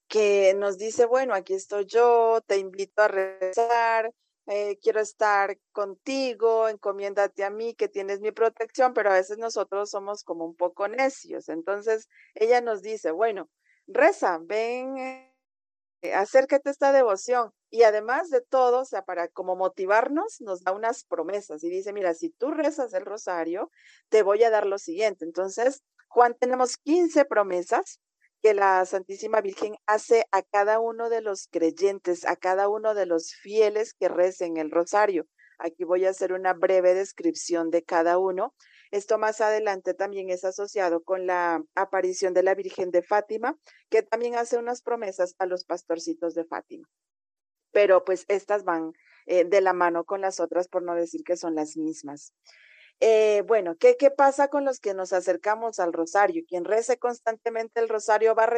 que 0.09 0.55
nos 0.55 0.78
dice, 0.78 1.05
bueno, 1.05 1.35
aquí 1.35 1.52
estoy 1.52 1.85
yo, 1.85 2.40
te 2.47 2.57
invito 2.57 3.02
a 3.02 3.09
rezar, 3.09 4.14
eh, 4.50 4.78
quiero 4.83 5.00
estar 5.00 5.59
contigo, 5.73 6.69
encomiéndate 6.69 7.45
a 7.45 7.50
mí, 7.50 7.75
que 7.75 7.88
tienes 7.88 8.21
mi 8.21 8.33
protección, 8.33 8.95
pero 8.95 9.11
a 9.11 9.14
veces 9.14 9.37
nosotros 9.37 9.90
somos 9.90 10.25
como 10.25 10.47
un 10.47 10.57
poco 10.57 10.88
necios. 10.88 11.50
Entonces 11.50 12.09
ella 12.35 12.62
nos 12.62 12.81
dice, 12.81 13.11
bueno, 13.11 13.50
reza, 13.87 14.38
ven, 14.40 14.97
eh, 14.97 16.14
acércate 16.14 16.71
a 16.71 16.73
esta 16.73 16.93
devoción. 16.93 17.52
Y 17.71 17.83
además 17.83 18.31
de 18.31 18.40
todo, 18.40 18.81
o 18.81 18.85
sea, 18.87 19.05
para 19.05 19.28
como 19.28 19.55
motivarnos, 19.55 20.40
nos 20.40 20.62
da 20.64 20.73
unas 20.73 21.05
promesas 21.05 21.62
y 21.62 21.69
dice, 21.69 21.93
mira, 21.93 22.14
si 22.14 22.31
tú 22.31 22.50
rezas 22.50 22.95
el 22.95 23.05
rosario, 23.05 23.71
te 24.09 24.23
voy 24.23 24.43
a 24.45 24.50
dar 24.50 24.67
lo 24.67 24.78
siguiente. 24.78 25.26
Entonces, 25.26 25.83
Juan, 26.09 26.35
tenemos 26.40 26.78
15 26.78 27.26
promesas 27.26 28.00
que 28.42 28.54
la 28.54 28.85
Santísima 28.85 29.40
Virgen 29.40 29.76
hace 29.87 30.26
a 30.30 30.42
cada 30.42 30.78
uno 30.78 31.11
de 31.11 31.21
los 31.21 31.49
creyentes, 31.49 32.25
a 32.25 32.37
cada 32.37 32.68
uno 32.68 32.95
de 32.95 33.07
los 33.07 33.35
fieles 33.35 33.95
que 33.95 34.09
recen 34.09 34.57
el 34.57 34.71
rosario. 34.71 35.26
Aquí 35.59 35.85
voy 35.85 36.04
a 36.04 36.11
hacer 36.11 36.33
una 36.33 36.54
breve 36.54 36.95
descripción 36.95 37.71
de 37.71 37.83
cada 37.83 38.18
uno. 38.18 38.54
Esto 38.92 39.18
más 39.18 39.40
adelante 39.40 39.92
también 39.92 40.30
es 40.30 40.45
asociado 40.45 41.02
con 41.02 41.26
la 41.26 41.62
aparición 41.75 42.33
de 42.33 42.45
la 42.45 42.54
Virgen 42.54 42.90
de 42.90 43.02
Fátima, 43.02 43.59
que 43.90 44.02
también 44.02 44.37
hace 44.37 44.57
unas 44.57 44.83
promesas 44.83 45.35
a 45.38 45.47
los 45.47 45.64
pastorcitos 45.64 46.35
de 46.35 46.45
Fátima. 46.45 46.88
Pero 47.73 48.04
pues 48.04 48.25
estas 48.28 48.64
van 48.64 48.92
eh, 49.26 49.45
de 49.45 49.61
la 49.61 49.73
mano 49.73 50.04
con 50.04 50.21
las 50.21 50.40
otras, 50.40 50.68
por 50.68 50.83
no 50.83 50.95
decir 50.95 51.23
que 51.25 51.37
son 51.37 51.54
las 51.54 51.76
mismas. 51.76 52.33
Eh, 53.00 53.43
bueno, 53.47 53.76
¿qué, 53.76 53.97
¿qué 53.97 54.11
pasa 54.11 54.49
con 54.49 54.64
los 54.64 54.81
que 54.81 54.95
nos 54.95 55.12
acercamos 55.12 55.78
al 55.78 55.93
rosario? 55.93 56.43
Quien 56.49 56.64
rece 56.64 56.99
constantemente 56.99 57.81
el 57.81 57.88
rosario 57.88 58.35
va 58.35 58.44
a 58.44 58.51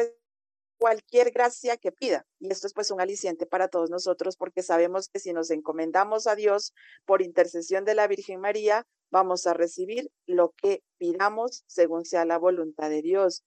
cualquier 0.81 1.29
gracia 1.29 1.77
que 1.77 1.91
pida. 1.91 2.25
Y 2.39 2.51
esto 2.51 2.65
es 2.65 2.73
pues 2.73 2.89
un 2.89 2.99
aliciente 2.99 3.45
para 3.45 3.67
todos 3.67 3.91
nosotros 3.91 4.35
porque 4.35 4.63
sabemos 4.63 5.09
que 5.09 5.19
si 5.19 5.31
nos 5.31 5.51
encomendamos 5.51 6.25
a 6.25 6.33
Dios 6.33 6.73
por 7.05 7.21
intercesión 7.21 7.85
de 7.85 7.93
la 7.93 8.07
Virgen 8.07 8.39
María, 8.39 8.87
vamos 9.11 9.45
a 9.45 9.53
recibir 9.53 10.09
lo 10.25 10.55
que 10.57 10.83
pidamos 10.97 11.63
según 11.67 12.03
sea 12.03 12.25
la 12.25 12.39
voluntad 12.39 12.89
de 12.89 13.03
Dios. 13.03 13.43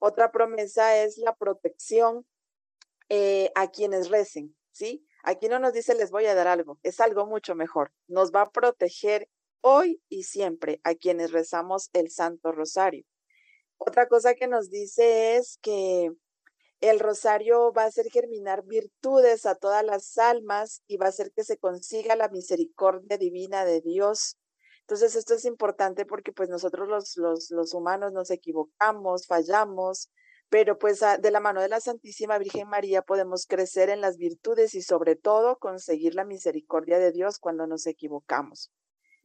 Otra 0.00 0.32
promesa 0.32 1.00
es 1.00 1.18
la 1.18 1.36
protección 1.36 2.26
eh, 3.08 3.52
a 3.54 3.70
quienes 3.70 4.10
recen, 4.10 4.56
¿sí? 4.72 5.06
Aquí 5.22 5.48
no 5.48 5.60
nos 5.60 5.74
dice 5.74 5.94
les 5.94 6.10
voy 6.10 6.26
a 6.26 6.34
dar 6.34 6.48
algo, 6.48 6.80
es 6.82 6.98
algo 6.98 7.26
mucho 7.26 7.54
mejor. 7.54 7.92
Nos 8.08 8.32
va 8.32 8.40
a 8.40 8.50
proteger 8.50 9.28
hoy 9.62 10.02
y 10.08 10.24
siempre 10.24 10.80
a 10.84 10.94
quienes 10.94 11.32
rezamos 11.32 11.88
el 11.94 12.10
Santo 12.10 12.52
Rosario. 12.52 13.04
Otra 13.78 14.06
cosa 14.06 14.34
que 14.34 14.46
nos 14.46 14.70
dice 14.70 15.36
es 15.36 15.58
que 15.62 16.12
el 16.80 17.00
rosario 17.00 17.72
va 17.72 17.84
a 17.84 17.86
hacer 17.86 18.06
germinar 18.10 18.64
virtudes 18.64 19.46
a 19.46 19.54
todas 19.54 19.84
las 19.84 20.18
almas 20.18 20.82
y 20.86 20.96
va 20.96 21.06
a 21.06 21.08
hacer 21.08 21.32
que 21.32 21.44
se 21.44 21.56
consiga 21.56 22.16
la 22.16 22.28
misericordia 22.28 23.18
divina 23.18 23.64
de 23.64 23.80
Dios. 23.80 24.36
Entonces 24.80 25.14
esto 25.14 25.34
es 25.34 25.44
importante 25.44 26.04
porque 26.04 26.32
pues 26.32 26.48
nosotros 26.48 26.88
los, 26.88 27.16
los, 27.16 27.50
los 27.50 27.72
humanos 27.72 28.12
nos 28.12 28.30
equivocamos, 28.30 29.26
fallamos, 29.26 30.10
pero 30.48 30.78
pues 30.78 31.00
de 31.20 31.30
la 31.30 31.40
mano 31.40 31.62
de 31.62 31.68
la 31.68 31.80
Santísima 31.80 32.36
Virgen 32.38 32.68
María 32.68 33.02
podemos 33.02 33.46
crecer 33.46 33.88
en 33.88 34.00
las 34.00 34.16
virtudes 34.16 34.74
y 34.74 34.82
sobre 34.82 35.16
todo 35.16 35.58
conseguir 35.58 36.14
la 36.14 36.24
misericordia 36.24 36.98
de 36.98 37.12
Dios 37.12 37.38
cuando 37.38 37.66
nos 37.66 37.86
equivocamos. 37.86 38.70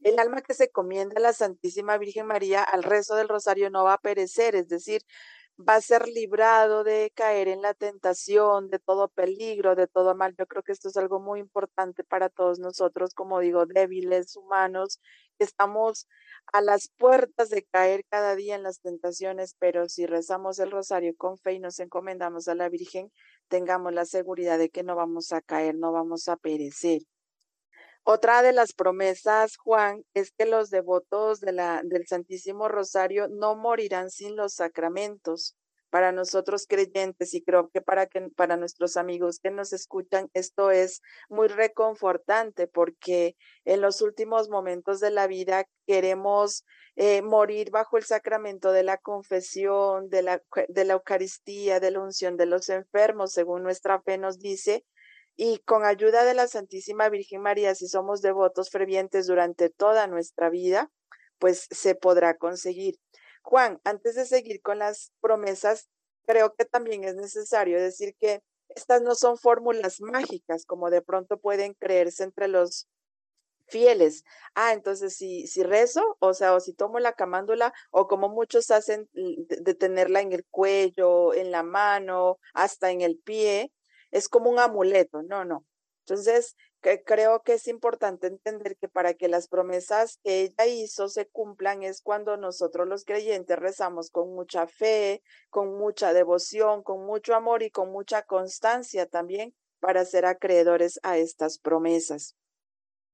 El 0.02 0.18
alma 0.18 0.42
que 0.42 0.54
se 0.54 0.70
comienda 0.70 1.14
a 1.16 1.20
la 1.20 1.32
Santísima 1.32 1.98
Virgen 1.98 2.26
María 2.26 2.62
al 2.62 2.82
rezo 2.82 3.16
del 3.16 3.28
rosario 3.28 3.70
no 3.70 3.84
va 3.84 3.94
a 3.94 3.98
perecer, 3.98 4.54
es 4.54 4.68
decir, 4.68 5.02
va 5.58 5.74
a 5.76 5.80
ser 5.80 6.06
librado 6.08 6.84
de 6.84 7.10
caer 7.14 7.48
en 7.48 7.62
la 7.62 7.74
tentación, 7.74 8.70
de 8.70 8.78
todo 8.78 9.08
peligro, 9.08 9.74
de 9.74 9.88
todo 9.88 10.14
mal. 10.14 10.34
Yo 10.38 10.46
creo 10.46 10.62
que 10.62 10.72
esto 10.72 10.88
es 10.88 10.96
algo 10.96 11.20
muy 11.20 11.40
importante 11.40 12.04
para 12.04 12.28
todos 12.28 12.60
nosotros, 12.60 13.12
como 13.14 13.40
digo, 13.40 13.66
débiles, 13.66 14.36
humanos, 14.36 15.00
que 15.36 15.44
estamos 15.44 16.06
a 16.52 16.60
las 16.60 16.88
puertas 16.96 17.50
de 17.50 17.64
caer 17.64 18.04
cada 18.08 18.36
día 18.36 18.54
en 18.54 18.62
las 18.62 18.80
tentaciones, 18.80 19.56
pero 19.58 19.88
si 19.88 20.06
rezamos 20.06 20.58
el 20.60 20.70
rosario 20.70 21.14
con 21.16 21.38
fe 21.38 21.54
y 21.54 21.60
nos 21.60 21.80
encomendamos 21.80 22.48
a 22.48 22.54
la 22.54 22.68
Virgen, 22.68 23.10
tengamos 23.48 23.92
la 23.92 24.04
seguridad 24.04 24.58
de 24.58 24.70
que 24.70 24.84
no 24.84 24.94
vamos 24.96 25.32
a 25.32 25.40
caer, 25.40 25.74
no 25.74 25.92
vamos 25.92 26.28
a 26.28 26.36
perecer. 26.36 27.02
Otra 28.04 28.42
de 28.42 28.52
las 28.52 28.72
promesas, 28.72 29.56
Juan, 29.58 30.04
es 30.14 30.32
que 30.32 30.46
los 30.46 30.70
devotos 30.70 31.40
de 31.40 31.52
la, 31.52 31.82
del 31.84 32.06
Santísimo 32.06 32.68
Rosario 32.68 33.28
no 33.28 33.54
morirán 33.54 34.10
sin 34.10 34.36
los 34.36 34.54
sacramentos. 34.54 35.56
Para 35.90 36.12
nosotros 36.12 36.66
creyentes 36.68 37.32
y 37.32 37.42
creo 37.42 37.70
que 37.70 37.80
para, 37.80 38.06
que 38.06 38.28
para 38.36 38.58
nuestros 38.58 38.98
amigos 38.98 39.40
que 39.40 39.50
nos 39.50 39.72
escuchan, 39.72 40.28
esto 40.34 40.70
es 40.70 41.00
muy 41.30 41.48
reconfortante 41.48 42.66
porque 42.66 43.36
en 43.64 43.80
los 43.80 44.02
últimos 44.02 44.50
momentos 44.50 45.00
de 45.00 45.10
la 45.10 45.26
vida 45.26 45.64
queremos 45.86 46.66
eh, 47.00 47.22
morir 47.22 47.70
bajo 47.70 47.96
el 47.96 48.02
sacramento 48.04 48.72
de 48.72 48.82
la 48.82 48.98
confesión, 48.98 50.10
de 50.10 50.22
la, 50.22 50.42
de 50.68 50.84
la 50.84 50.94
Eucaristía, 50.94 51.78
de 51.78 51.92
la 51.92 52.00
unción 52.00 52.36
de 52.36 52.46
los 52.46 52.68
enfermos, 52.70 53.32
según 53.32 53.62
nuestra 53.62 54.02
fe 54.02 54.18
nos 54.18 54.40
dice, 54.40 54.84
y 55.38 55.58
con 55.60 55.84
ayuda 55.84 56.24
de 56.24 56.34
la 56.34 56.48
Santísima 56.48 57.08
Virgen 57.08 57.42
María, 57.42 57.72
si 57.76 57.86
somos 57.86 58.22
devotos 58.22 58.70
fervientes 58.70 59.28
durante 59.28 59.70
toda 59.70 60.08
nuestra 60.08 60.50
vida, 60.50 60.90
pues 61.38 61.68
se 61.70 61.94
podrá 61.94 62.36
conseguir. 62.36 62.96
Juan, 63.42 63.80
antes 63.84 64.16
de 64.16 64.26
seguir 64.26 64.60
con 64.62 64.80
las 64.80 65.12
promesas, 65.20 65.88
creo 66.26 66.54
que 66.56 66.64
también 66.64 67.04
es 67.04 67.14
necesario 67.14 67.80
decir 67.80 68.16
que 68.18 68.42
estas 68.68 69.00
no 69.00 69.14
son 69.14 69.38
fórmulas 69.38 70.00
mágicas, 70.00 70.66
como 70.66 70.90
de 70.90 71.02
pronto 71.02 71.38
pueden 71.38 71.74
creerse 71.74 72.24
entre 72.24 72.48
los 72.48 72.88
fieles. 73.68 74.24
Ah, 74.56 74.72
entonces 74.72 75.14
si, 75.14 75.46
si 75.46 75.62
rezo, 75.62 76.16
o 76.18 76.34
sea, 76.34 76.54
o 76.54 76.58
si 76.58 76.74
tomo 76.74 76.98
la 76.98 77.12
camándula, 77.12 77.72
o 77.92 78.08
como 78.08 78.28
muchos 78.28 78.72
hacen 78.72 79.08
de 79.12 79.74
tenerla 79.74 80.20
en 80.20 80.32
el 80.32 80.44
cuello, 80.50 81.32
en 81.32 81.52
la 81.52 81.62
mano, 81.62 82.38
hasta 82.54 82.90
en 82.90 83.02
el 83.02 83.20
pie, 83.20 83.70
es 84.10 84.28
como 84.28 84.50
un 84.50 84.58
amuleto, 84.58 85.22
no, 85.22 85.44
no. 85.44 85.64
Entonces, 86.00 86.56
creo 87.04 87.42
que 87.42 87.54
es 87.54 87.68
importante 87.68 88.28
entender 88.28 88.76
que 88.78 88.88
para 88.88 89.14
que 89.14 89.28
las 89.28 89.48
promesas 89.48 90.18
que 90.22 90.42
ella 90.42 90.66
hizo 90.66 91.08
se 91.08 91.26
cumplan 91.26 91.82
es 91.82 92.00
cuando 92.00 92.36
nosotros 92.36 92.88
los 92.88 93.04
creyentes 93.04 93.58
rezamos 93.58 94.10
con 94.10 94.34
mucha 94.34 94.66
fe, 94.66 95.22
con 95.50 95.76
mucha 95.76 96.12
devoción, 96.12 96.82
con 96.82 97.04
mucho 97.04 97.34
amor 97.34 97.62
y 97.62 97.70
con 97.70 97.90
mucha 97.90 98.22
constancia 98.22 99.06
también 99.06 99.54
para 99.80 100.04
ser 100.04 100.24
acreedores 100.24 100.98
a 101.02 101.18
estas 101.18 101.58
promesas. 101.58 102.36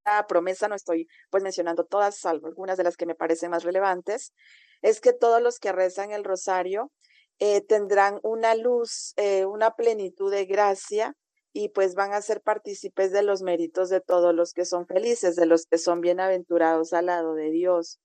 La 0.05 0.27
promesa, 0.27 0.69
no 0.69 0.75
estoy 0.75 1.09
pues 1.31 1.43
mencionando 1.43 1.85
todas, 1.85 2.19
salvo 2.19 2.47
algunas 2.47 2.77
de 2.77 2.85
las 2.85 2.97
que 2.97 3.07
me 3.07 3.15
parecen 3.15 3.51
más 3.51 3.65
relevantes, 3.65 4.35
es 4.83 5.01
que 5.01 5.15
todos 5.15 5.41
los 5.41 5.59
que 5.59 5.73
rezan 5.73 6.13
el 6.13 6.25
rosario 6.25 6.93
eh, 7.39 7.61
tendrán 7.61 8.21
una 8.23 8.55
luz, 8.55 9.13
eh, 9.17 9.45
una 9.45 9.73
plenitud 9.73 10.31
de 10.31 10.45
gracia 10.47 11.17
y 11.53 11.69
pues 11.69 11.95
van 11.95 12.13
a 12.13 12.23
ser 12.23 12.43
partícipes 12.43 13.13
de 13.13 13.23
los 13.23 13.43
méritos 13.43 13.89
de 13.89 14.01
todos 14.01 14.35
los 14.35 14.53
que 14.53 14.65
son 14.65 14.87
felices, 14.87 15.37
de 15.37 15.47
los 15.47 15.67
que 15.67 15.79
son 15.79 16.01
bienaventurados 16.01 16.93
al 16.93 17.07
lado 17.07 17.35
de 17.35 17.51
Dios. 17.51 18.01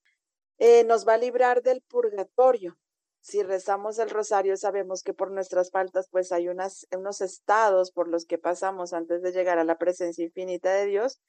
Eh, 0.58 0.84
nos 0.84 1.06
va 1.06 1.14
a 1.14 1.18
librar 1.18 1.62
del 1.62 1.82
purgatorio. 1.82 2.76
Si 3.20 3.42
rezamos 3.42 3.98
el 3.98 4.10
rosario, 4.10 4.56
sabemos 4.56 5.02
que 5.02 5.14
por 5.14 5.30
nuestras 5.30 5.70
faltas, 5.70 6.08
pues 6.10 6.32
hay 6.32 6.48
unos 6.48 7.20
estados 7.20 7.92
por 7.92 8.08
los 8.08 8.24
que 8.24 8.38
pasamos 8.38 8.92
antes 8.92 9.20
de 9.22 9.32
llegar 9.32 9.58
a 9.58 9.64
la 9.64 9.78
presencia 9.78 10.24
infinita 10.24 10.72
de 10.72 10.86
Dios. 10.86 11.20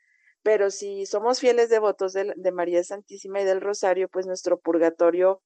Pero 0.43 0.71
si 0.71 1.05
somos 1.05 1.39
fieles 1.39 1.69
devotos 1.69 2.13
de, 2.13 2.33
de 2.35 2.51
María 2.51 2.83
Santísima 2.83 3.41
y 3.41 3.45
del 3.45 3.61
rosario, 3.61 4.09
pues 4.09 4.25
nuestro 4.25 4.59
purgatorio 4.59 5.41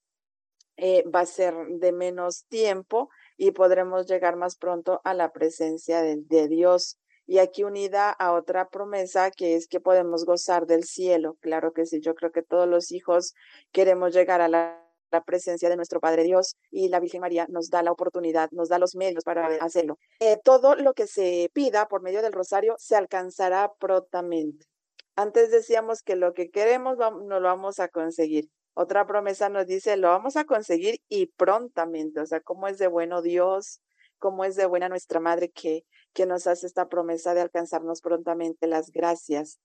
eh, 0.77 1.03
va 1.09 1.21
a 1.21 1.25
ser 1.25 1.53
de 1.69 1.91
menos 1.91 2.45
tiempo 2.47 3.09
y 3.37 3.51
podremos 3.51 4.07
llegar 4.07 4.35
más 4.35 4.57
pronto 4.57 5.01
a 5.03 5.13
la 5.13 5.31
presencia 5.31 6.01
de, 6.01 6.47
Dios. 6.47 6.97
Y 7.27 7.39
aquí 7.39 7.63
unida 7.63 8.11
a 8.11 8.33
otra 8.33 8.69
promesa 8.69 9.31
que 9.31 9.55
es 9.55 9.67
que 9.67 9.79
podemos 9.79 10.25
gozar 10.25 10.67
del 10.67 10.83
cielo. 10.83 11.37
Claro 11.41 11.73
que 11.73 11.85
sí, 11.85 11.99
yo 11.99 12.13
creo 12.13 12.31
que 12.31 12.43
todos 12.43 12.67
los 12.67 12.91
hijos 12.91 13.33
queremos 13.71 14.13
llegar 14.13 14.41
a 14.41 14.47
la, 14.47 14.85
la 15.11 15.23
presencia 15.23 15.69
de 15.69 15.75
nuestro 15.75 15.99
Padre 15.99 16.23
Dios 16.23 16.55
y 16.69 16.89
la 16.89 16.99
Virgen 16.99 17.21
María 17.21 17.47
nos 17.49 17.69
da 17.69 17.81
la 17.81 17.91
oportunidad, 17.91 18.51
nos 18.51 18.69
da 18.69 18.77
los 18.77 18.95
medios 18.95 19.23
para 19.23 19.47
hacerlo. 19.61 19.97
Eh, 20.19 20.37
todo 20.43 20.75
lo 20.75 20.93
que 20.93 21.07
se 21.07 21.49
pida 21.53 21.87
por 21.87 22.01
medio 22.01 22.21
del 22.21 22.33
rosario 22.33 22.75
se 22.77 22.95
alcanzará 22.95 23.71
prontamente. 23.79 24.67
Antes 25.15 25.49
decíamos 25.49 26.03
que 26.03 26.15
lo 26.15 26.33
que 26.33 26.49
queremos 26.49 26.97
no 26.97 27.39
lo 27.39 27.47
vamos 27.47 27.79
a 27.79 27.87
conseguir, 27.87 28.49
Otra 28.75 29.07
promesa 29.07 29.47
nos 29.47 29.67
dice, 29.67 29.95
lo 29.95 30.09
vamos 30.09 30.35
a 30.35 30.43
conseguir 30.43 31.01
y 31.07 31.27
prontamente, 31.27 32.19
o 32.19 32.25
sea, 32.25 32.41
cómo 32.41 32.67
es 32.67 32.77
de 32.77 32.87
bueno 32.87 33.21
Dios, 33.21 33.81
cómo 34.19 34.43
es 34.43 34.57
de 34.57 34.65
buena 34.65 34.89
nuestra 34.89 35.21
Madre 35.21 35.49
que, 35.49 35.85
que 36.13 36.25
nos 36.25 36.45
hace 36.45 36.67
esta 36.67 36.89
promesa 36.89 37.33
de 37.33 37.41
alcanzarnos 37.41 38.01
prontamente 38.01 38.67
las 38.67 38.91
gracias. 38.91 39.59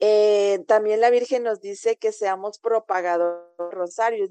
Eh, 0.00 0.62
también 0.66 1.00
la 1.00 1.08
Virgen 1.08 1.44
nos 1.44 1.62
dice 1.62 1.96
que 1.96 2.12
seamos 2.12 2.58
propagadores 2.58 3.42
rosarios, 3.70 4.30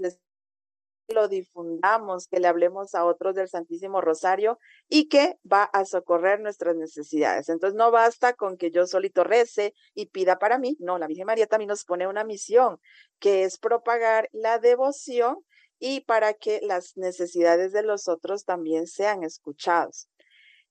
lo 1.07 1.27
difundamos, 1.27 2.27
que 2.27 2.39
le 2.39 2.47
hablemos 2.47 2.95
a 2.95 3.05
otros 3.05 3.35
del 3.35 3.49
Santísimo 3.49 4.01
Rosario 4.01 4.59
y 4.87 5.09
que 5.09 5.37
va 5.49 5.63
a 5.63 5.85
socorrer 5.85 6.39
nuestras 6.39 6.75
necesidades. 6.75 7.49
Entonces 7.49 7.75
no 7.75 7.91
basta 7.91 8.33
con 8.33 8.57
que 8.57 8.71
yo 8.71 8.87
solito 8.87 9.23
rece 9.23 9.73
y 9.93 10.07
pida 10.07 10.39
para 10.39 10.57
mí, 10.57 10.77
no, 10.79 10.97
la 10.97 11.07
Virgen 11.07 11.27
María 11.27 11.47
también 11.47 11.69
nos 11.69 11.85
pone 11.85 12.07
una 12.07 12.23
misión 12.23 12.79
que 13.19 13.43
es 13.43 13.57
propagar 13.57 14.29
la 14.31 14.59
devoción 14.59 15.37
y 15.79 16.01
para 16.01 16.33
que 16.33 16.59
las 16.61 16.95
necesidades 16.97 17.73
de 17.73 17.83
los 17.83 18.07
otros 18.07 18.45
también 18.45 18.87
sean 18.87 19.23
escuchados. 19.23 20.09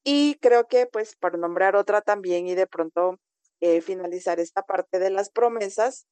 Y 0.05 0.37
creo 0.37 0.67
que 0.67 0.87
pues 0.87 1.17
para 1.17 1.39
nombrar 1.39 1.77
otra 1.77 2.01
también 2.01 2.47
y 2.49 2.55
de 2.55 2.67
pronto 2.67 3.21
eh, 3.61 3.81
finalizar 3.81 4.41
esta 4.41 4.63
parte 4.63 4.99
de 4.99 5.11
las 5.11 5.31
promesas, 5.31 6.07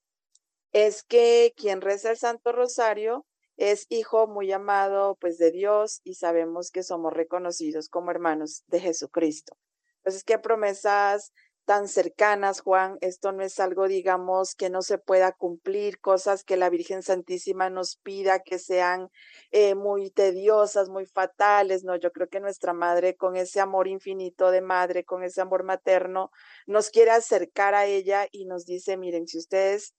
es 0.72 1.02
que 1.02 1.52
quien 1.56 1.80
reza 1.80 2.10
el 2.10 2.16
Santo 2.16 2.52
Rosario 2.52 3.26
es 3.60 3.84
hijo 3.90 4.26
muy 4.26 4.50
amado 4.52 5.18
pues 5.20 5.36
de 5.36 5.50
Dios 5.50 6.00
y 6.02 6.14
sabemos 6.14 6.70
que 6.70 6.82
somos 6.82 7.12
reconocidos 7.12 7.90
como 7.90 8.10
hermanos 8.10 8.64
de 8.68 8.80
Jesucristo. 8.80 9.54
Entonces, 9.98 10.24
¿qué 10.24 10.38
promesas 10.38 11.34
tan 11.66 11.86
cercanas, 11.86 12.62
Juan? 12.62 12.96
Esto 13.02 13.32
no 13.32 13.42
es 13.42 13.60
algo, 13.60 13.86
digamos, 13.86 14.54
que 14.54 14.70
no 14.70 14.80
se 14.80 14.96
pueda 14.96 15.32
cumplir, 15.32 16.00
cosas 16.00 16.42
que 16.42 16.56
la 16.56 16.70
Virgen 16.70 17.02
Santísima 17.02 17.68
nos 17.68 17.96
pida 17.96 18.38
que 18.38 18.58
sean 18.58 19.10
eh, 19.50 19.74
muy 19.74 20.10
tediosas, 20.10 20.88
muy 20.88 21.04
fatales, 21.04 21.84
no, 21.84 21.96
yo 21.96 22.12
creo 22.12 22.30
que 22.30 22.40
nuestra 22.40 22.72
madre 22.72 23.14
con 23.14 23.36
ese 23.36 23.60
amor 23.60 23.88
infinito 23.88 24.50
de 24.50 24.62
madre, 24.62 25.04
con 25.04 25.22
ese 25.22 25.42
amor 25.42 25.64
materno, 25.64 26.30
nos 26.66 26.88
quiere 26.88 27.10
acercar 27.10 27.74
a 27.74 27.84
ella 27.84 28.26
y 28.32 28.46
nos 28.46 28.64
dice, 28.64 28.96
miren, 28.96 29.26
si 29.26 29.36
ustedes 29.36 29.94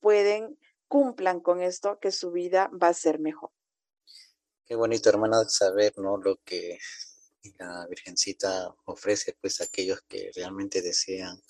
pueden 0.00 0.58
cumplan 0.94 1.40
con 1.40 1.60
esto, 1.60 1.98
que 1.98 2.12
su 2.12 2.30
vida 2.30 2.70
va 2.80 2.86
a 2.86 2.94
ser 2.94 3.18
mejor. 3.18 3.50
Qué 4.64 4.76
bonito, 4.76 5.08
hermana, 5.08 5.44
saber, 5.48 5.92
¿no? 5.98 6.18
Lo 6.18 6.36
que 6.44 6.78
la 7.58 7.84
Virgencita 7.88 8.72
ofrece, 8.84 9.36
pues, 9.40 9.60
a 9.60 9.64
aquellos 9.64 10.02
que 10.02 10.30
realmente 10.36 10.82
desean 10.82 11.42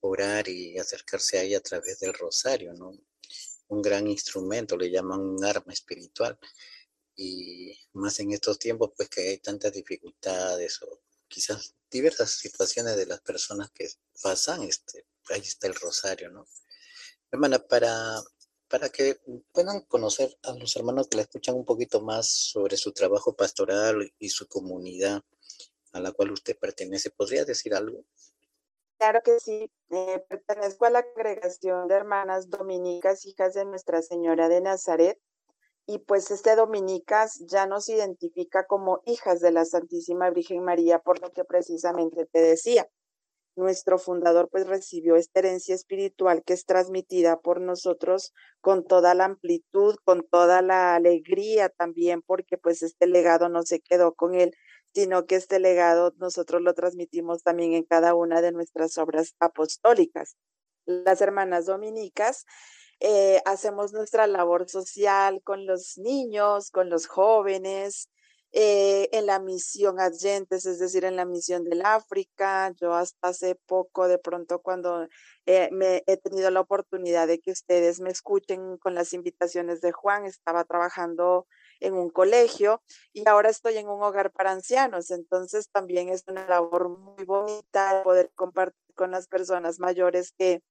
orar 0.00 0.48
y 0.48 0.78
acercarse 0.78 1.38
a 1.38 1.42
ella 1.42 1.58
a 1.58 1.60
través 1.60 1.98
del 1.98 2.14
rosario, 2.14 2.72
¿no? 2.72 2.92
Un 3.68 3.82
gran 3.82 4.06
instrumento, 4.06 4.74
le 4.74 4.90
llaman 4.90 5.20
un 5.20 5.44
arma 5.44 5.74
espiritual. 5.74 6.38
Y 7.14 7.78
más 7.92 8.18
en 8.20 8.32
estos 8.32 8.58
tiempos, 8.58 8.92
pues, 8.96 9.10
que 9.10 9.20
hay 9.20 9.38
tantas 9.38 9.70
dificultades 9.70 10.80
o 10.80 11.02
quizás 11.28 11.74
diversas 11.90 12.30
situaciones 12.30 12.96
de 12.96 13.04
las 13.04 13.20
personas 13.20 13.70
que 13.70 13.86
pasan, 14.22 14.62
este, 14.62 15.04
ahí 15.28 15.42
está 15.42 15.66
el 15.66 15.74
rosario, 15.74 16.30
¿no? 16.30 16.46
Hermana, 17.30 17.58
para 17.58 18.18
para 18.68 18.90
que 18.90 19.18
puedan 19.52 19.80
conocer 19.82 20.36
a 20.42 20.52
los 20.52 20.76
hermanos 20.76 21.08
que 21.08 21.16
la 21.16 21.22
escuchan 21.22 21.54
un 21.54 21.64
poquito 21.64 22.00
más 22.00 22.28
sobre 22.28 22.76
su 22.76 22.92
trabajo 22.92 23.34
pastoral 23.34 24.12
y 24.18 24.28
su 24.28 24.46
comunidad 24.46 25.22
a 25.92 26.00
la 26.00 26.12
cual 26.12 26.32
usted 26.32 26.56
pertenece. 26.58 27.10
¿Podría 27.10 27.44
decir 27.44 27.74
algo? 27.74 28.04
Claro 28.98 29.20
que 29.24 29.40
sí. 29.40 29.70
Eh, 29.90 30.24
pertenezco 30.28 30.84
a 30.84 30.90
la 30.90 31.02
congregación 31.02 31.88
de 31.88 31.94
hermanas 31.94 32.50
dominicas, 32.50 33.24
hijas 33.24 33.54
de 33.54 33.64
Nuestra 33.64 34.02
Señora 34.02 34.48
de 34.48 34.60
Nazaret. 34.60 35.18
Y 35.86 36.00
pues 36.00 36.30
este 36.30 36.54
Dominicas 36.54 37.42
ya 37.46 37.66
nos 37.66 37.88
identifica 37.88 38.66
como 38.66 39.00
hijas 39.06 39.40
de 39.40 39.52
la 39.52 39.64
Santísima 39.64 40.28
Virgen 40.28 40.62
María, 40.62 40.98
por 40.98 41.18
lo 41.22 41.32
que 41.32 41.44
precisamente 41.44 42.26
te 42.26 42.40
decía 42.40 42.86
nuestro 43.58 43.98
fundador 43.98 44.48
pues 44.50 44.66
recibió 44.66 45.16
esta 45.16 45.40
herencia 45.40 45.74
espiritual 45.74 46.42
que 46.44 46.54
es 46.54 46.64
transmitida 46.64 47.40
por 47.40 47.60
nosotros 47.60 48.32
con 48.60 48.86
toda 48.86 49.14
la 49.14 49.24
amplitud, 49.24 49.96
con 50.04 50.26
toda 50.26 50.62
la 50.62 50.94
alegría 50.94 51.68
también, 51.68 52.22
porque 52.22 52.56
pues 52.56 52.82
este 52.82 53.06
legado 53.06 53.48
no 53.48 53.62
se 53.64 53.80
quedó 53.80 54.14
con 54.14 54.34
él, 54.34 54.54
sino 54.94 55.26
que 55.26 55.36
este 55.36 55.58
legado 55.58 56.14
nosotros 56.18 56.62
lo 56.62 56.72
transmitimos 56.74 57.42
también 57.42 57.74
en 57.74 57.84
cada 57.84 58.14
una 58.14 58.40
de 58.40 58.52
nuestras 58.52 58.96
obras 58.96 59.34
apostólicas. 59.40 60.36
Las 60.86 61.20
hermanas 61.20 61.66
dominicas 61.66 62.46
eh, 63.00 63.40
hacemos 63.44 63.92
nuestra 63.92 64.26
labor 64.26 64.68
social 64.68 65.42
con 65.42 65.66
los 65.66 65.98
niños, 65.98 66.70
con 66.70 66.88
los 66.90 67.06
jóvenes, 67.06 68.08
eh, 68.52 69.08
en 69.12 69.26
la 69.26 69.38
misión 69.38 70.00
Adyentes, 70.00 70.64
es 70.66 70.78
decir, 70.78 71.04
en 71.04 71.16
la 71.16 71.24
misión 71.24 71.64
del 71.64 71.84
África. 71.84 72.72
Yo 72.80 72.94
hasta 72.94 73.28
hace 73.28 73.54
poco, 73.66 74.08
de 74.08 74.18
pronto, 74.18 74.60
cuando 74.60 75.06
eh, 75.46 75.68
me 75.72 76.02
he 76.06 76.16
tenido 76.16 76.50
la 76.50 76.60
oportunidad 76.60 77.26
de 77.26 77.40
que 77.40 77.50
ustedes 77.50 78.00
me 78.00 78.10
escuchen 78.10 78.78
con 78.78 78.94
las 78.94 79.12
invitaciones 79.12 79.80
de 79.80 79.92
Juan, 79.92 80.24
estaba 80.24 80.64
trabajando 80.64 81.46
en 81.80 81.94
un 81.94 82.10
colegio 82.10 82.82
y 83.12 83.28
ahora 83.28 83.50
estoy 83.50 83.76
en 83.76 83.88
un 83.88 84.02
hogar 84.02 84.32
para 84.32 84.52
ancianos. 84.52 85.10
Entonces 85.10 85.68
también 85.70 86.08
es 86.08 86.24
una 86.26 86.46
labor 86.46 86.88
muy 86.88 87.24
bonita 87.24 88.02
poder 88.02 88.30
compartir 88.34 88.78
con 88.94 89.10
las 89.10 89.28
personas 89.28 89.78
mayores 89.78 90.32
que 90.36 90.62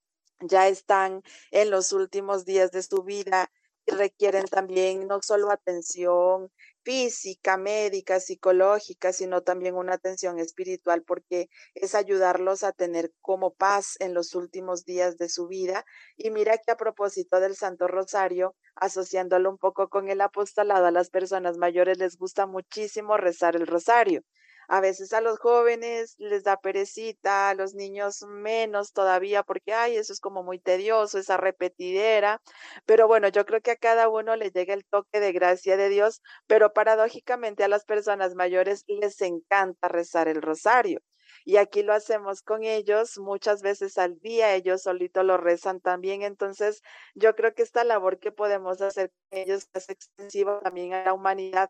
ya 0.41 0.67
están 0.67 1.23
en 1.51 1.69
los 1.71 1.93
últimos 1.93 2.45
días 2.45 2.71
de 2.71 2.83
su 2.83 3.03
vida 3.03 3.49
y 3.85 3.91
requieren 3.93 4.45
también 4.45 5.07
no 5.07 5.21
solo 5.21 5.49
atención 5.49 6.51
física, 6.87 7.57
médica, 7.57 8.21
psicológica, 8.21 9.11
sino 9.11 9.41
también 9.41 9.75
una 9.75 9.95
atención 9.95 10.39
espiritual, 10.39 11.03
porque 11.03 11.49
es 11.73 11.95
ayudarlos 11.95 12.63
a 12.63 12.71
tener 12.71 13.11
como 13.19 13.53
paz 13.53 13.97
en 13.99 14.13
los 14.13 14.35
últimos 14.35 14.85
días 14.85 15.17
de 15.17 15.27
su 15.27 15.49
vida. 15.49 15.83
Y 16.15 16.29
mira 16.31 16.57
que 16.57 16.71
a 16.71 16.77
propósito 16.77 17.41
del 17.41 17.57
Santo 17.57 17.89
Rosario, 17.89 18.55
asociándolo 18.75 19.49
un 19.49 19.57
poco 19.57 19.89
con 19.89 20.07
el 20.07 20.21
apostolado, 20.21 20.85
a 20.85 20.91
las 20.91 21.09
personas 21.09 21.57
mayores 21.57 21.97
les 21.97 22.15
gusta 22.17 22.45
muchísimo 22.45 23.17
rezar 23.17 23.57
el 23.57 23.67
rosario. 23.67 24.21
A 24.67 24.81
veces 24.81 25.13
a 25.13 25.21
los 25.21 25.39
jóvenes 25.39 26.15
les 26.17 26.43
da 26.43 26.57
perecita, 26.57 27.49
a 27.49 27.53
los 27.55 27.73
niños 27.73 28.23
menos 28.27 28.91
todavía, 28.93 29.43
porque, 29.43 29.73
ay, 29.73 29.95
eso 29.97 30.11
es 30.13 30.19
como 30.19 30.43
muy 30.43 30.59
tedioso, 30.59 31.17
esa 31.19 31.37
repetidera. 31.37 32.41
Pero 32.85 33.07
bueno, 33.07 33.29
yo 33.29 33.45
creo 33.45 33.61
que 33.61 33.71
a 33.71 33.75
cada 33.77 34.09
uno 34.09 34.35
le 34.35 34.51
llega 34.51 34.73
el 34.73 34.85
toque 34.85 35.19
de 35.19 35.31
gracia 35.31 35.77
de 35.77 35.89
Dios, 35.89 36.21
pero 36.47 36.73
paradójicamente 36.73 37.63
a 37.63 37.67
las 37.69 37.85
personas 37.85 38.35
mayores 38.35 38.83
les 38.87 39.21
encanta 39.21 39.87
rezar 39.87 40.27
el 40.27 40.41
rosario. 40.41 40.99
Y 41.45 41.57
aquí 41.57 41.81
lo 41.83 41.93
hacemos 41.93 42.41
con 42.41 42.63
ellos 42.63 43.17
muchas 43.19 43.61
veces 43.61 43.97
al 43.97 44.19
día, 44.19 44.53
ellos 44.55 44.81
solitos 44.83 45.23
lo 45.23 45.37
rezan 45.37 45.79
también. 45.79 46.21
Entonces, 46.23 46.81
yo 47.15 47.35
creo 47.35 47.53
que 47.53 47.63
esta 47.63 47.83
labor 47.85 48.19
que 48.19 48.31
podemos 48.33 48.81
hacer 48.81 49.11
con 49.29 49.39
ellos 49.39 49.69
es 49.73 49.89
extensiva 49.89 50.59
también 50.61 50.93
a 50.93 51.05
la 51.05 51.13
humanidad 51.13 51.69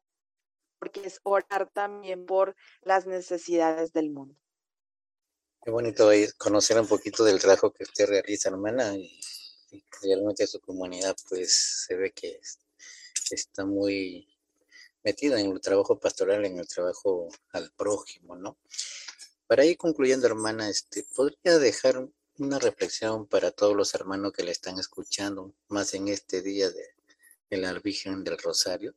porque 0.79 1.01
es 1.05 1.19
orar 1.23 1.69
también 1.73 2.25
por 2.25 2.55
las 2.81 3.05
necesidades 3.05 3.93
del 3.93 4.09
mundo. 4.09 4.35
Qué 5.63 5.71
bonito 5.71 6.09
conocer 6.37 6.79
un 6.79 6.87
poquito 6.87 7.23
del 7.25 7.39
trabajo 7.39 7.73
que 7.73 7.83
usted 7.83 8.07
realiza, 8.07 8.49
hermana, 8.49 8.95
y, 8.95 9.19
realmente 10.01 10.47
su 10.47 10.61
comunidad, 10.61 11.15
pues 11.27 11.85
se 11.85 11.95
ve 11.95 12.11
que 12.13 12.39
está 13.31 13.65
muy 13.65 14.27
metida 15.03 15.39
en 15.39 15.51
el 15.51 15.59
trabajo 15.59 15.99
pastoral, 15.99 16.45
en 16.45 16.57
el 16.59 16.67
trabajo 16.67 17.27
al 17.51 17.71
prójimo, 17.71 18.35
¿no? 18.37 18.57
Para 19.45 19.65
ir 19.65 19.77
concluyendo, 19.77 20.25
hermana, 20.27 20.69
este, 20.69 21.05
¿podría 21.15 21.57
dejar 21.57 22.07
una 22.37 22.59
reflexión 22.59 23.27
para 23.27 23.51
todos 23.51 23.75
los 23.75 23.93
hermanos 23.93 24.31
que 24.31 24.43
le 24.43 24.51
están 24.51 24.79
escuchando, 24.79 25.53
más 25.67 25.93
en 25.93 26.07
este 26.07 26.41
día 26.41 26.69
de, 26.69 26.95
de 27.49 27.57
la 27.57 27.73
Virgen 27.73 28.23
del 28.23 28.37
Rosario? 28.37 28.95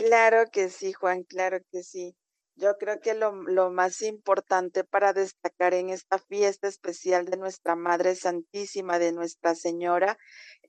Claro 0.00 0.46
que 0.50 0.70
sí, 0.70 0.94
Juan, 0.94 1.24
claro 1.24 1.58
que 1.70 1.82
sí. 1.82 2.16
Yo 2.56 2.78
creo 2.78 3.00
que 3.00 3.12
lo, 3.12 3.32
más 3.70 4.00
importante 4.00 4.82
para 4.82 5.12
destacar 5.12 5.74
en 5.74 5.90
esta 5.90 6.18
fiesta 6.18 6.68
especial 6.68 7.26
de 7.26 7.36
nuestra 7.36 7.76
Madre 7.76 8.14
Santísima, 8.16 8.98
de 8.98 9.12
Nuestra 9.12 9.54
Señora, 9.54 10.16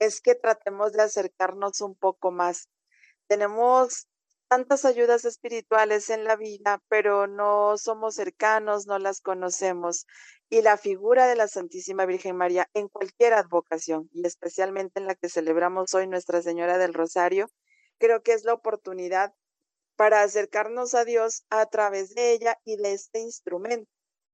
es 0.01 0.19
que 0.19 0.35
tratemos 0.35 0.91
de 0.91 1.03
acercarnos 1.03 1.79
un 1.79 1.95
poco 1.95 2.31
más. 2.31 2.67
Tenemos 3.27 4.09
tantas 4.49 4.83
ayudas 4.83 5.23
espirituales 5.23 6.09
en 6.09 6.25
la 6.25 6.35
vida, 6.35 6.81
pero 6.89 7.25
no 7.25 7.77
somos 7.77 8.15
cercanos, 8.15 8.85
no 8.85 8.99
las 8.99 9.21
conocemos. 9.21 10.07
Y 10.49 10.61
la 10.61 10.75
figura 10.75 11.27
de 11.27 11.37
la 11.37 11.47
Santísima 11.47 12.05
Virgen 12.05 12.35
María 12.35 12.67
en 12.73 12.89
cualquier 12.89 13.33
advocación, 13.33 14.09
y 14.11 14.27
especialmente 14.27 14.99
en 14.99 15.07
la 15.07 15.15
que 15.15 15.29
celebramos 15.29 15.93
hoy 15.93 16.05
Nuestra 16.07 16.41
Señora 16.41 16.77
del 16.77 16.93
Rosario, 16.93 17.47
creo 18.01 18.23
que 18.23 18.33
es 18.33 18.43
la 18.45 18.53
oportunidad 18.55 19.33
para 19.95 20.23
acercarnos 20.23 20.95
a 20.95 21.05
Dios 21.05 21.45
a 21.51 21.65
través 21.67 22.15
de 22.15 22.33
ella 22.33 22.57
y 22.65 22.77
de 22.77 22.93
este 22.93 23.19
instrumento. 23.21 23.89